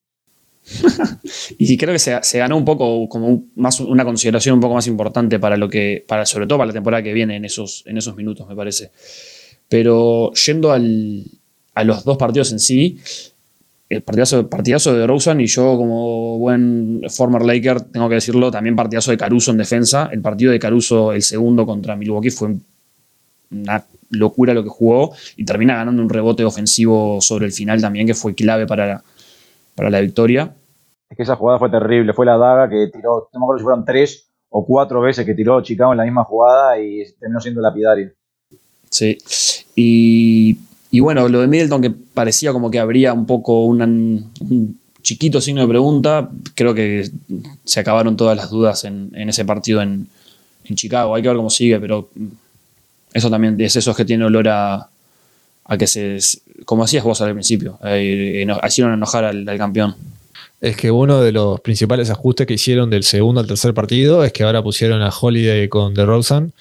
[1.57, 5.39] y creo que se, ganó un poco como más una consideración un poco más importante
[5.39, 8.16] para lo que, para, sobre todo para la temporada que viene en esos, en esos
[8.16, 8.91] minutos, me parece.
[9.68, 11.26] Pero yendo al,
[11.74, 12.99] a los dos partidos en sí,
[13.89, 18.76] el partidazo, partidazo de Rosen y yo como buen former Laker, tengo que decirlo, también
[18.76, 20.09] partidazo de Caruso en defensa.
[20.11, 22.55] El partido de Caruso, el segundo contra Milwaukee, fue
[23.51, 28.07] una locura lo que jugó y termina ganando un rebote ofensivo sobre el final también
[28.07, 29.03] que fue clave para
[29.76, 30.53] para la victoria.
[31.09, 33.63] Es que esa jugada fue terrible, fue la daga que tiró, no me acuerdo si
[33.63, 37.61] fueron tres o cuatro veces que tiró Chicago en la misma jugada y terminó siendo
[37.61, 38.11] lapidario.
[38.89, 39.17] Sí,
[39.76, 40.57] y,
[40.91, 45.61] y bueno, lo de Middleton que parecía como que habría un poco un chiquito signo
[45.61, 47.09] de pregunta, creo que
[47.65, 50.07] se acabaron todas las dudas en, ese partido en,
[50.63, 52.09] en Chicago, hay que ver cómo sigue, pero
[53.13, 54.89] eso también es eso que tiene olor a,
[55.65, 56.19] a que se,
[56.66, 59.95] como hacías vos al principio, eh, hicieron enojar al, campeón.
[60.62, 64.32] Es que uno de los principales ajustes que hicieron del segundo al tercer partido es
[64.32, 66.54] que ahora pusieron a Holiday con DeRozan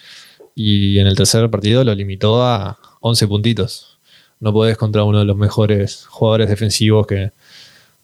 [0.55, 3.99] y en el tercer partido lo limitó a 11 puntitos.
[4.41, 7.31] No podés contra uno de los mejores jugadores defensivos que,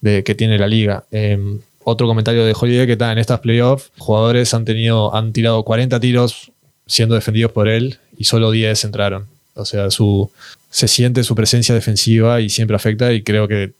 [0.02, 1.04] que tiene la liga.
[1.10, 5.64] Em, otro comentario de Holiday que está en estas playoffs, jugadores han tenido han tirado
[5.64, 6.52] 40 tiros
[6.86, 9.26] siendo defendidos por él y solo 10 entraron.
[9.54, 10.30] O sea, su,
[10.68, 13.74] se siente su presencia defensiva y siempre afecta y creo que...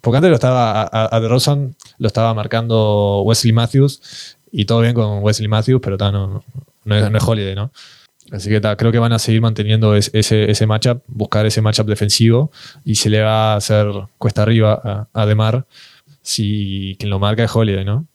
[0.00, 4.94] Porque antes lo estaba, a, a DeRozan lo estaba marcando Wesley Matthews y todo bien
[4.94, 6.44] con Wesley Matthews, pero no,
[6.84, 7.72] no, es, Holiday, ¿no?
[8.30, 12.50] Así que creo que van a seguir manteniendo ese, ese matchup, buscar ese matchup defensivo
[12.84, 13.86] y se le va a hacer
[14.18, 15.66] cuesta arriba a, a Demar
[16.22, 18.06] si quien lo marca es Holiday, ¿no?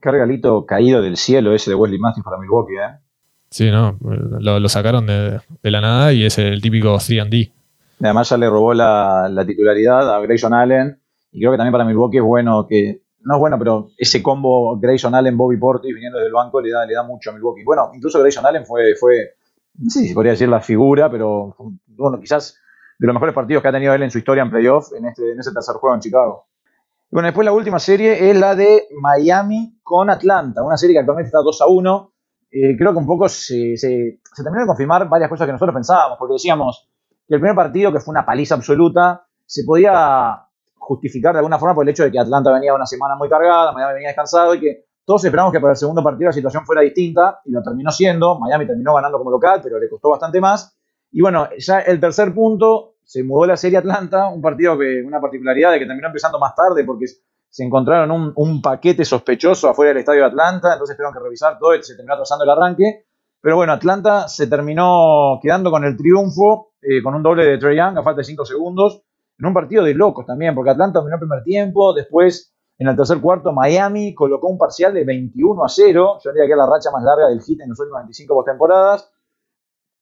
[0.00, 3.03] Qué regalito caído del cielo ese de Wesley Matthews para Milwaukee, ¿eh?
[3.54, 7.52] Sí, no, lo, sacaron de, la nada y es el típico 3D.
[8.00, 11.00] Además ya le robó la, titularidad a Grayson Allen
[11.30, 14.76] y creo que también para Milwaukee es bueno que, no es bueno, pero ese combo
[14.80, 17.62] Grayson Allen, Bobby Portis viniendo del banco le da, le da mucho a Milwaukee.
[17.62, 19.34] Bueno, incluso Grayson Allen fue, fue
[19.78, 21.54] no sé si podría decir la figura, pero
[21.86, 22.58] bueno, quizás
[22.98, 25.30] de los mejores partidos que ha tenido él en su historia en playoff en, este,
[25.30, 26.48] en ese tercer juego en Chicago.
[27.08, 30.98] Y bueno, después la última serie es la de Miami con Atlanta, una serie que
[30.98, 32.13] actualmente está 2 a 1.
[32.56, 36.16] Eh, creo que un poco se, se, terminó de confirmar varias cosas que nosotros pensábamos,
[36.16, 36.88] porque decíamos
[37.26, 40.46] que el primer partido, que fue una paliza absoluta, se podía
[40.76, 43.72] justificar de alguna forma por el hecho de que Atlanta venía una semana muy cargada,
[43.72, 46.82] Miami venía descansado y que todos esperamos que para el segundo partido la situación fuera
[46.82, 48.38] distinta y lo terminó siendo.
[48.38, 50.78] Miami terminó ganando como local, pero le costó bastante más.
[51.10, 55.20] Y bueno, ya el tercer punto se mudó la serie Atlanta, un partido que una
[55.20, 57.06] particularidad de que terminó empezando más tarde porque
[57.54, 61.72] se encontraron un, paquete sospechoso afuera del estadio de Atlanta, entonces tuvieron que revisar todo
[61.76, 63.06] y se terminó atrasando el arranque.
[63.40, 67.76] Pero bueno, Atlanta se terminó quedando con el triunfo, eh, con un doble de Trey
[67.76, 69.02] Young a falta de 5 segundos,
[69.38, 72.96] en un partido de locos también, porque Atlanta dominó el primer tiempo, después en el
[72.96, 76.66] tercer cuarto Miami colocó un parcial de 21 a 0, yo diría que es la
[76.66, 79.12] racha más larga del hit en los últimos 25 postemporadas,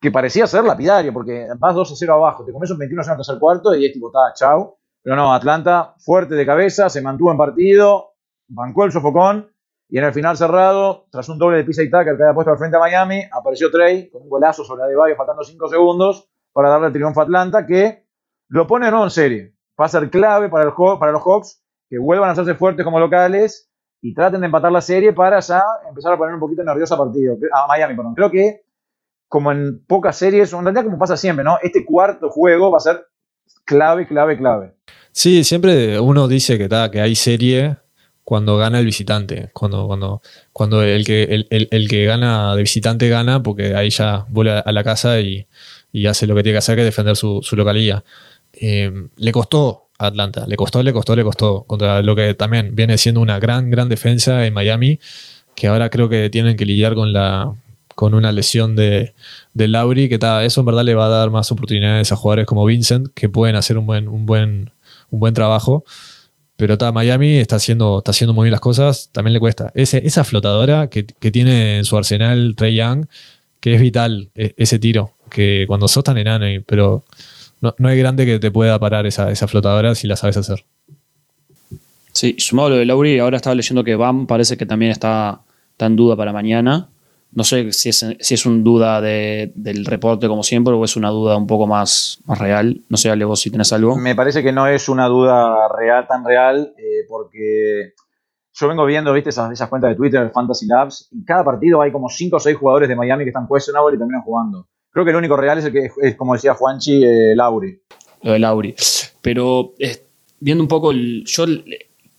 [0.00, 3.04] que parecía ser lapidario, porque vas 2 a 0 abajo, te comes un 21 a
[3.04, 4.78] 0 en el tercer cuarto y es tipo, chau.
[5.02, 8.14] Pero no, Atlanta fuerte de cabeza, se mantuvo en partido,
[8.48, 9.52] bancó el sofocón
[9.88, 12.50] y en el final cerrado, tras un doble de pizza y Tucker que había puesto
[12.50, 16.70] al frente a Miami, apareció Trey con un golazo sobre Adebayo faltando 5 segundos para
[16.70, 18.06] darle el triunfo a Atlanta que
[18.48, 19.54] lo pone en serie.
[19.78, 23.00] Va a ser clave para, el, para los Hawks que vuelvan a hacerse fuertes como
[23.00, 26.94] locales y traten de empatar la serie para ya empezar a poner un poquito nervioso
[26.94, 27.36] a partido.
[27.52, 28.14] A Miami, perdón.
[28.14, 28.62] Creo que
[29.28, 31.58] como en pocas series, en realidad como pasa siempre, ¿no?
[31.62, 33.06] Este cuarto juego va a ser
[33.64, 34.72] clave, clave, clave.
[35.12, 37.76] Sí, siempre uno dice que, que hay serie
[38.24, 43.42] cuando gana el visitante, cuando, cuando, cuando el, que, el, que gana de visitante gana,
[43.42, 45.46] porque ahí ya vuelve a la casa y,
[46.06, 48.04] hace lo que tiene que hacer, que defender su, su localía.
[48.54, 52.74] Eh, le costó a Atlanta, le costó, le costó, le costó, contra lo que también
[52.74, 54.98] viene siendo una gran, gran defensa en Miami,
[55.54, 57.52] que ahora creo que tienen que lidiar con la
[57.94, 59.14] con una lesión de,
[59.54, 62.64] de Lauri, que eso en verdad le va a dar más oportunidades a jugadores como
[62.64, 64.70] Vincent, que pueden hacer un buen, un buen
[65.12, 65.84] un buen trabajo.
[66.56, 69.70] Pero Miami está haciendo, está haciendo muy bien las cosas, también le cuesta.
[69.74, 73.06] Esa flotadora que, tiene en su arsenal Trey Young,
[73.60, 77.04] que es vital e, ese tiro, que cuando sos tan enano, pero
[77.60, 80.64] no, hay grande que te pueda parar esa, esa flotadora si la sabes hacer.
[82.12, 85.40] Sí, sumado lo de Lauri, ahora estaba leyendo que Bam parece que también está,
[85.72, 86.88] está en duda para mañana.
[87.34, 91.08] No sé si es, si es una duda del reporte como siempre o es una
[91.08, 92.82] duda un poco más, más real.
[92.90, 93.96] No sé, Ale, vos si tenés algo.
[93.96, 97.94] Me parece que no es una duda real, tan real, eh, porque
[98.52, 101.90] yo vengo viendo, viste, esas, esas cuentas de Twitter, Fantasy Labs, y cada partido hay
[101.90, 104.68] como 5 o 6 jugadores de Miami que están questionable y terminan jugando.
[104.90, 107.80] Creo que el único real es el que es, como decía Juanchi, eh, Lauri.
[108.22, 108.74] Lo de Lauri.
[109.22, 109.72] Pero
[110.38, 111.46] viendo un poco, yo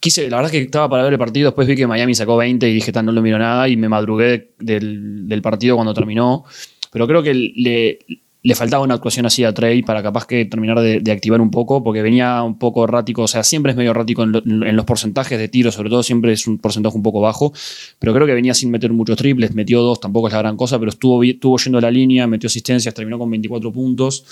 [0.04, 2.36] quise, la verdad es que estaba para ver el partido, después vi que Miami sacó
[2.36, 5.94] 20 y dije, tan, no lo miro nada y me madrugué del, del partido cuando
[5.94, 6.44] terminó.
[6.92, 8.00] Pero creo que le,
[8.44, 11.82] le faltaba una actuación así a Trey para capaz que terminar de, activar un poco,
[11.86, 15.48] porque venía un poco errático, o sea, siempre es medio errático en, los porcentajes de
[15.48, 17.54] tiro, sobre todo siempre es un porcentaje un poco bajo,
[17.98, 20.78] pero creo que venía sin meter muchos triples, metió dos, tampoco es la gran cosa,
[20.78, 24.26] pero estuvo, estuvo yendo la línea, metió asistencias, terminó con 24 puntos,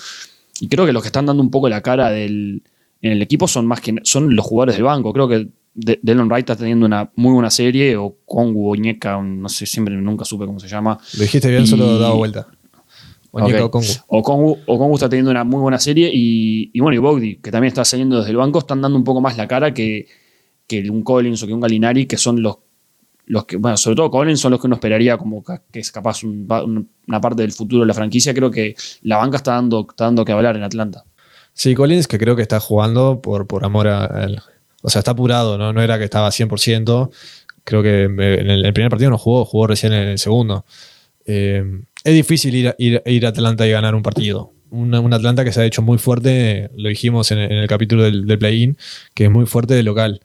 [0.60, 2.62] y creo que los que están dando un poco la cara del,
[3.00, 6.48] en el equipo son más que son los jugadores del banco, creo que Delon Wright
[6.48, 10.60] está teniendo una muy buena serie, o Kongu o no sé, siempre nunca supe cómo
[10.60, 10.98] se llama.
[11.14, 12.46] Lo dijiste bien, solo dado vuelta.
[13.30, 14.94] O Kongu.
[14.94, 18.30] está teniendo una muy buena serie y, bueno, y Bogdi, que también está saliendo desde
[18.30, 20.06] el banco, están dando un poco más la cara que,
[20.66, 22.58] que un Collins o que un Galinari, que son los,
[23.24, 26.22] los que, bueno, sobre todo Collins son los que uno esperaría como que es capaz
[26.22, 28.34] una parte del futuro de la franquicia.
[28.34, 31.04] Creo que la banca está dando, está dando que hablar en Atlanta.
[31.54, 34.42] Sí, Collins que creo que está jugando por, por amor a él.
[34.82, 35.72] O sea, está apurado, ¿no?
[35.72, 37.10] No era que estaba 100%.
[37.64, 40.64] Creo que en el, primer partido no jugó, jugó recién en el segundo.
[41.24, 41.64] Eh,
[42.04, 44.52] es difícil ir, ir, a Atlanta y ganar un partido.
[44.70, 48.78] Un Atlanta que se ha hecho muy fuerte, lo dijimos en, el capítulo del, play-in,
[49.14, 50.20] que es muy fuerte de local.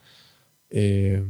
[0.70, 1.22] Eh,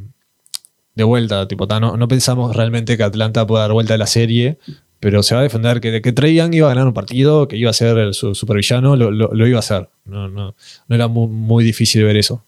[0.97, 4.57] de vuelta, tipo, no, no, pensamos realmente que Atlanta pueda dar vuelta a la serie,
[4.99, 7.55] pero se va a defender que, que Trey Young iba a ganar un partido, que
[7.55, 9.89] iba a ser el supervillano, lo, lo, iba a hacer.
[10.05, 10.55] No, no,
[10.87, 12.45] no era muy, muy, difícil ver eso.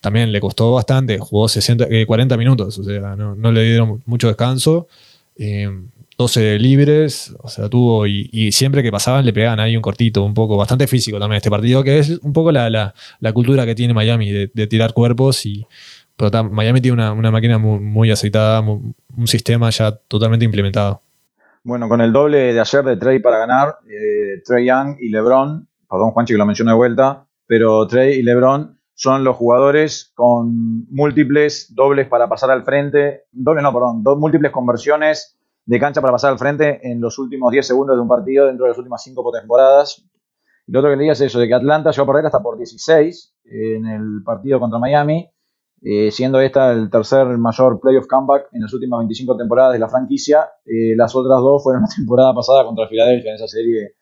[0.00, 4.02] También le costó bastante, jugó 60, 40 eh, minutos, o sea, no, no le dieron
[4.06, 4.88] mucho descanso.
[5.36, 5.68] Eh,
[6.20, 10.34] 12 libres, o sea, tuvo y, siempre que pasaban le pegaban ahí un cortito, un
[10.34, 12.92] poco, bastante físico también este partido, que es un poco la,
[13.32, 15.66] cultura que tiene Miami de, tirar cuerpos y
[16.50, 21.00] Miami tiene una, máquina muy, aceitada, un sistema ya totalmente implementado.
[21.62, 25.66] Bueno, con el doble de ayer de Trey para ganar, eh, Trey Young y LeBron,
[25.90, 30.84] perdón Juanchi que lo mencioné de vuelta, pero Trey y LeBron son los jugadores con
[30.90, 36.12] múltiples dobles para pasar al frente, doble no, perdón, dos múltiples conversiones de cancha para
[36.12, 39.02] pasar al frente en los últimos 10 segundos de un partido dentro de las últimas
[39.02, 40.04] 5 temporadas.
[40.66, 42.42] Y lo otro que le diga es eso, de que Atlanta llegó a perder hasta
[42.42, 45.30] por 16 en el partido contra Miami,
[45.80, 49.88] eh, siendo esta el tercer mayor playoff comeback en las últimas 25 temporadas de la
[49.88, 50.46] franquicia.
[50.66, 53.94] Eh, las otras dos fueron la temporada pasada contra Filadelfia en esa serie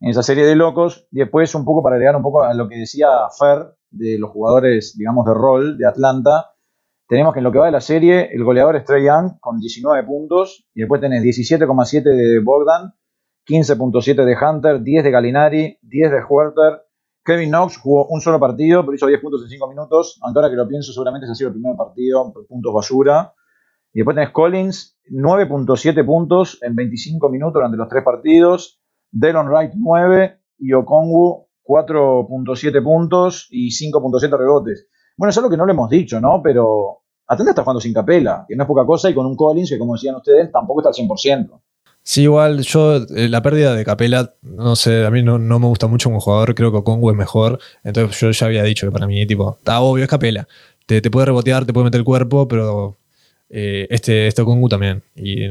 [0.00, 1.06] en esa serie de locos.
[1.12, 4.30] Y después, un poco para agregar un poco a lo que decía Fer de los
[4.30, 6.56] jugadores, digamos, de rol de Atlanta,
[7.08, 9.60] tenemos que en lo que va de la serie, el goleador es Trey Young con
[9.60, 10.66] 19 puntos.
[10.74, 12.94] Y después tenés 17,7 de Bogdan,
[13.46, 16.82] 15.7 de Hunter, 10 de Galinari, 10 de Huerter.
[17.24, 20.18] Kevin Knox jugó un solo partido, pero hizo 10 puntos en 5 minutos.
[20.22, 23.32] Aunque ahora que lo pienso, seguramente ese ha sido el primer partido puntos basura.
[23.92, 28.80] Y después tenés Collins, 9.7 puntos en 25 minutos durante los tres partidos.
[29.12, 30.40] Delon Wright, 9.
[30.58, 34.86] Y Okongu, 4.7 puntos y 5.7 rebotes.
[35.16, 36.40] Bueno, es lo que no le hemos dicho, ¿no?
[36.42, 39.70] Pero Atlanta está jugando sin capela, que no es poca cosa, y con un Collins
[39.70, 41.60] que, como decían ustedes, tampoco está al 100%.
[42.02, 45.88] Sí, igual yo, eh, la pérdida de Capela, no sé, a mí no, me gusta
[45.88, 47.58] mucho como jugador, creo que Congo es mejor.
[47.82, 50.46] Entonces yo ya había dicho que para mí, tipo, está obvio, es Capela.
[50.86, 52.96] Te, puede rebotear, te puede meter el cuerpo, pero
[53.50, 55.02] eh, este, este Congu también.
[55.16, 55.50] Y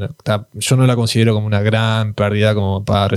[0.54, 3.14] yo no la considero como una gran pérdida como para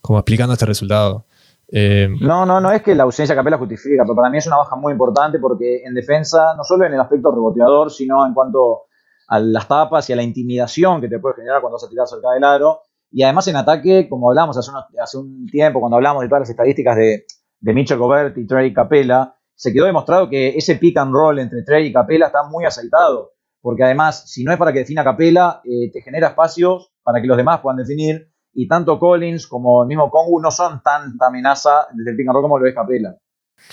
[0.00, 1.26] como explicando este resultado.
[1.68, 4.46] Eh, no, no, no es que la ausencia de Capela justifica, pero para mí es
[4.46, 8.34] una baja muy importante porque en defensa, no solo en el aspecto reboteador, sino en
[8.34, 8.82] cuanto
[9.28, 12.06] a las tapas y a la intimidación que te puede generar cuando vas a tirar
[12.06, 12.80] cerca del aro.
[13.10, 16.50] Y además en ataque, como hablamos hace, hace un tiempo, cuando hablamos de todas las
[16.50, 17.24] estadísticas de,
[17.60, 17.98] de Mitchell
[18.36, 22.26] y Trey Capela, se quedó demostrado que ese pick and roll entre Trey y Capela
[22.26, 23.32] está muy aceitado.
[23.60, 27.26] Porque además, si no es para que defina Capela, eh, te genera espacios para que
[27.26, 31.86] los demás puedan definir y tanto Collins como el mismo Kongu no son tanta amenaza
[31.92, 33.16] desde el pick and roll como lo es Capela.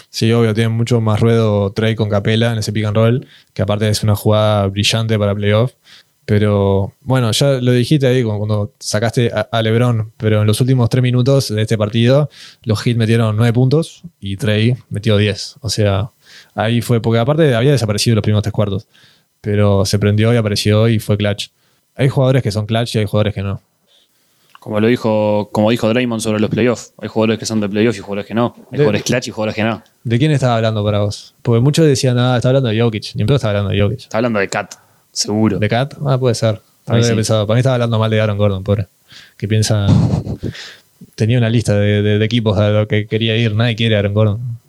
[0.10, 3.62] Sí, obvio, tiene mucho más ruedo Trey con Capela en ese pick and roll, que
[3.62, 5.74] aparte es una jugada brillante para playoff.
[6.26, 11.02] Pero bueno, ya lo dijiste ahí cuando sacaste a, LeBron, pero en los últimos tres
[11.02, 12.30] minutos de este partido,
[12.64, 15.56] los Heat metieron nueve puntos y Trey metió diez.
[15.62, 16.12] O sea,
[16.56, 18.88] ahí fue, porque aparte había desaparecido los primeros tres cuartos,
[19.42, 21.50] pero se prendió y apareció y fue clutch.
[21.96, 23.62] Hay jugadores que son clutch y hay jugadores que no.
[24.62, 26.94] Como lo dijo, como dijo Draymond sobre los playoffs.
[27.00, 28.54] Hay jugadores que son de playoffs y jugadores que no.
[28.72, 29.82] Hay jugadores clutch y jugadores que no.
[30.04, 31.34] ¿De quién estaba hablando para vos?
[31.42, 33.16] Porque muchos decían, nada, ah, está hablando de Jokic.
[33.16, 34.00] Ni estaba hablando de Jokic.
[34.02, 34.76] Está hablando de Cat,
[35.12, 35.58] seguro.
[35.58, 35.96] ¿De Cat?
[36.06, 36.62] Ah, puede ser.
[36.86, 37.48] Para mí, pensado.
[37.48, 38.86] para mí estaba hablando mal de Aaron Gordon, pobre.
[39.36, 39.88] Que piensa.
[41.16, 43.56] Tenía una lista de, equipos a los que quería ir.
[43.56, 44.60] Nadie quiere a Aaron Gordon.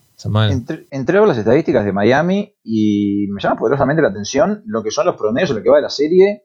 [0.51, 5.05] Entre, entrego las estadísticas de Miami y me llama poderosamente la atención lo que son
[5.05, 6.45] los promedios en lo que va de la serie,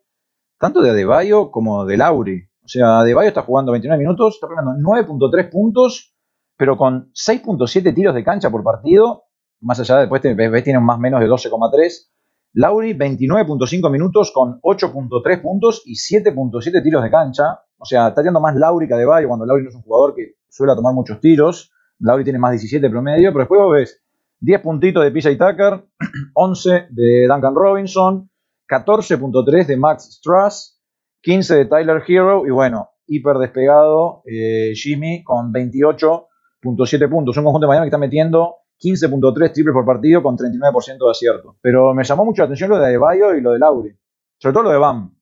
[0.60, 2.47] tanto de Adebayo como de Lauri.
[2.68, 6.14] O sea, De Bayo está jugando 29 minutos, está pegando 9.3 puntos,
[6.58, 9.24] pero con 6.7 tiros de cancha por partido.
[9.62, 12.10] Más allá, después ves, tiene más menos de 12,3.
[12.56, 17.62] Lauri 29.5 minutos con 8.3 puntos y 7.7 tiros de cancha.
[17.78, 20.34] O sea, está tirando más Lauri que Adebayo cuando Lauri no es un jugador que
[20.50, 21.72] suele tomar muchos tiros.
[22.00, 24.04] Lauri tiene más 17 promedio, pero después vos ves
[24.42, 25.86] 10 puntitos de PJ Tucker,
[26.34, 28.30] 11 de Duncan Robinson,
[28.68, 30.77] 14.3 de Max Strass,
[31.22, 37.38] 15 de Tyler Hero y bueno, hiper despegado eh, Jimmy con 28.7 puntos.
[37.38, 41.56] Un conjunto de Miami que está metiendo 15.3 triples por partido con 39% de acierto.
[41.62, 43.96] Pero me llamó mucho la atención lo de Adebayo y lo de Lauri.
[44.38, 45.14] Sobre todo lo de Bam.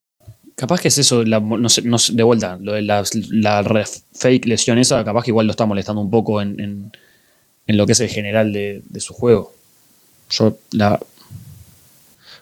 [0.56, 5.24] Capaz que es eso, no sé, de vuelta, lo de la, fake lesión esa, capaz
[5.24, 6.94] que igual lo está molestando un poco en,
[7.68, 9.54] lo que es el general de, su juego.
[10.30, 10.98] Yo la.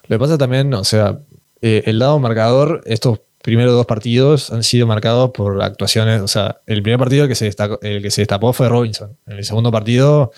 [0.07, 1.17] Lo que pasa también, o sea,
[1.61, 6.21] eh, el lado marcador, estos primeros dos partidos han sido marcados por actuaciones.
[6.21, 9.17] O sea, el primer partido que se destacó, el que se destapó fue Robinson.
[9.27, 10.31] En el segundo partido,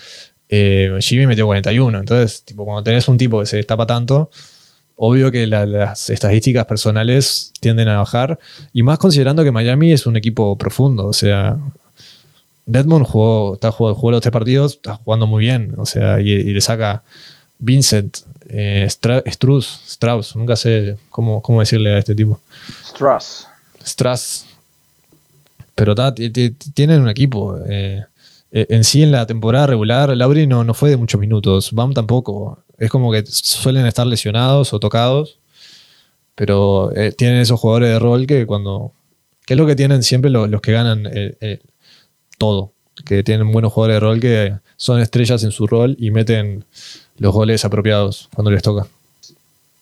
[0.48, 1.98] eh, Jimmy metió 41.
[2.00, 4.28] Entonces, tipo, cuando tenés un tipo que se destapa tanto,
[4.96, 8.40] obvio que las estadísticas personales tienden a bajar.
[8.72, 11.06] Y más considerando que Miami es un equipo profundo.
[11.06, 11.56] O sea,
[12.66, 15.74] Deadmond jugó, está jugó, los tres partidos, está jugando muy bien.
[15.76, 17.04] O sea, y, le saca
[17.58, 22.40] Vincent, eh, Strauss, Strauss, nunca sé cómo, cómo decirle a este tipo.
[22.84, 23.48] Strass.
[23.84, 24.46] Strass.
[25.74, 25.94] Pero
[26.74, 27.58] tienen un equipo.
[27.68, 28.02] Eh,
[28.50, 31.72] eh, en sí, en la temporada regular, Lauri no, no fue de muchos minutos.
[31.72, 32.58] Bam tampoco.
[32.78, 35.38] Es como que suelen estar lesionados o tocados,
[36.34, 38.92] pero eh, tienen esos jugadores de rol que cuando...
[39.46, 41.04] ¿Qué es lo que tienen siempre los, que ganan
[42.36, 42.72] todo?
[43.04, 46.64] Que tienen buenos jugadores de rol que son estrellas en su rol y meten
[47.18, 48.86] los goles apropiados cuando les toca.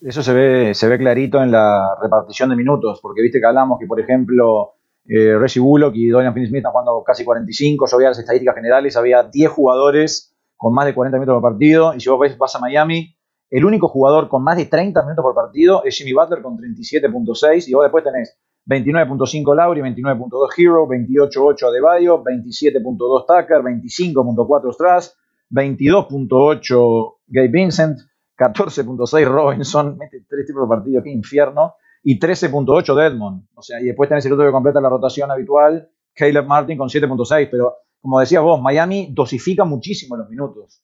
[0.02, 3.78] Eso se ve, se ve clarito en la repartición de minutos, porque viste que hablamos
[3.78, 4.74] que, por ejemplo,
[5.06, 9.22] Reggie Bullock y Dorian Finney-Smith están jugando casi 45, yo veía las estadísticas generales, había
[9.22, 11.94] 10 jugadores con más de 40 minutos por partido.
[11.94, 13.14] Y si vos ves, vas a Miami,
[13.50, 17.68] el único jugador con más de 30 minutos por partido es Jimmy Butler con 37.6.
[17.68, 25.16] Y vos después tenés 29.5 Lauri, 29.2 Hero, 28.8 Adebayo, 27.2 Tucker, 25.4 Strass,
[25.50, 27.98] 22.8 Gabe Vincent,
[28.36, 33.46] 14.6 Robinson, mete tres tipos de partido, qué infierno, y 13.8 Deadmond.
[33.54, 36.88] O sea, y después tenés el otro que completa la rotación habitual, Caleb Martin con
[36.88, 40.82] 7.6, pero como decías vos, Miami dosifica muchísimo los minutos.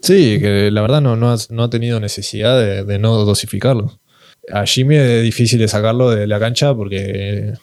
[0.00, 3.98] Sí, que la verdad no, no, ha, tenido necesidad de, no dosificarlo.
[4.52, 7.54] A Jimmy es difícil de sacarlo de la cancha porque,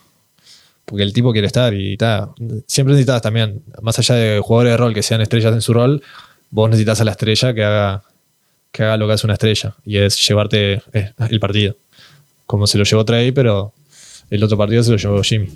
[0.85, 2.31] porque el tipo quiere estar y está.
[2.67, 6.01] Siempre necesitas también, más allá de jugadores de rol que sean estrellas en su rol,
[6.51, 8.03] vos necesitas a la estrella que haga,
[8.71, 11.75] que haga lo que hace una estrella y es llevarte el partido.
[12.45, 13.73] Como se lo llevó Trey, pero
[14.29, 15.49] el otro partido se lo llevó Jimmy.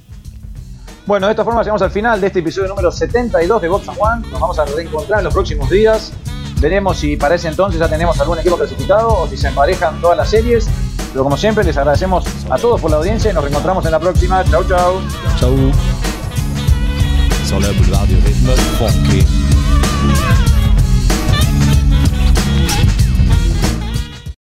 [1.06, 4.28] Bueno, de esta forma llegamos al final de este episodio número 72 de Box One.
[4.32, 6.14] Nos vamos a reencontrar en los próximos días.
[6.62, 10.16] Veremos si para ese entonces ya tenemos algún equipo clasificado o si se emparejan todas
[10.16, 10.70] las series.
[11.12, 14.00] Pero como siempre, les agradecemos a todos por la audiencia y nos reencontramos en la
[14.00, 14.44] próxima.
[14.46, 15.02] Chau, chau.
[15.40, 15.72] Chau.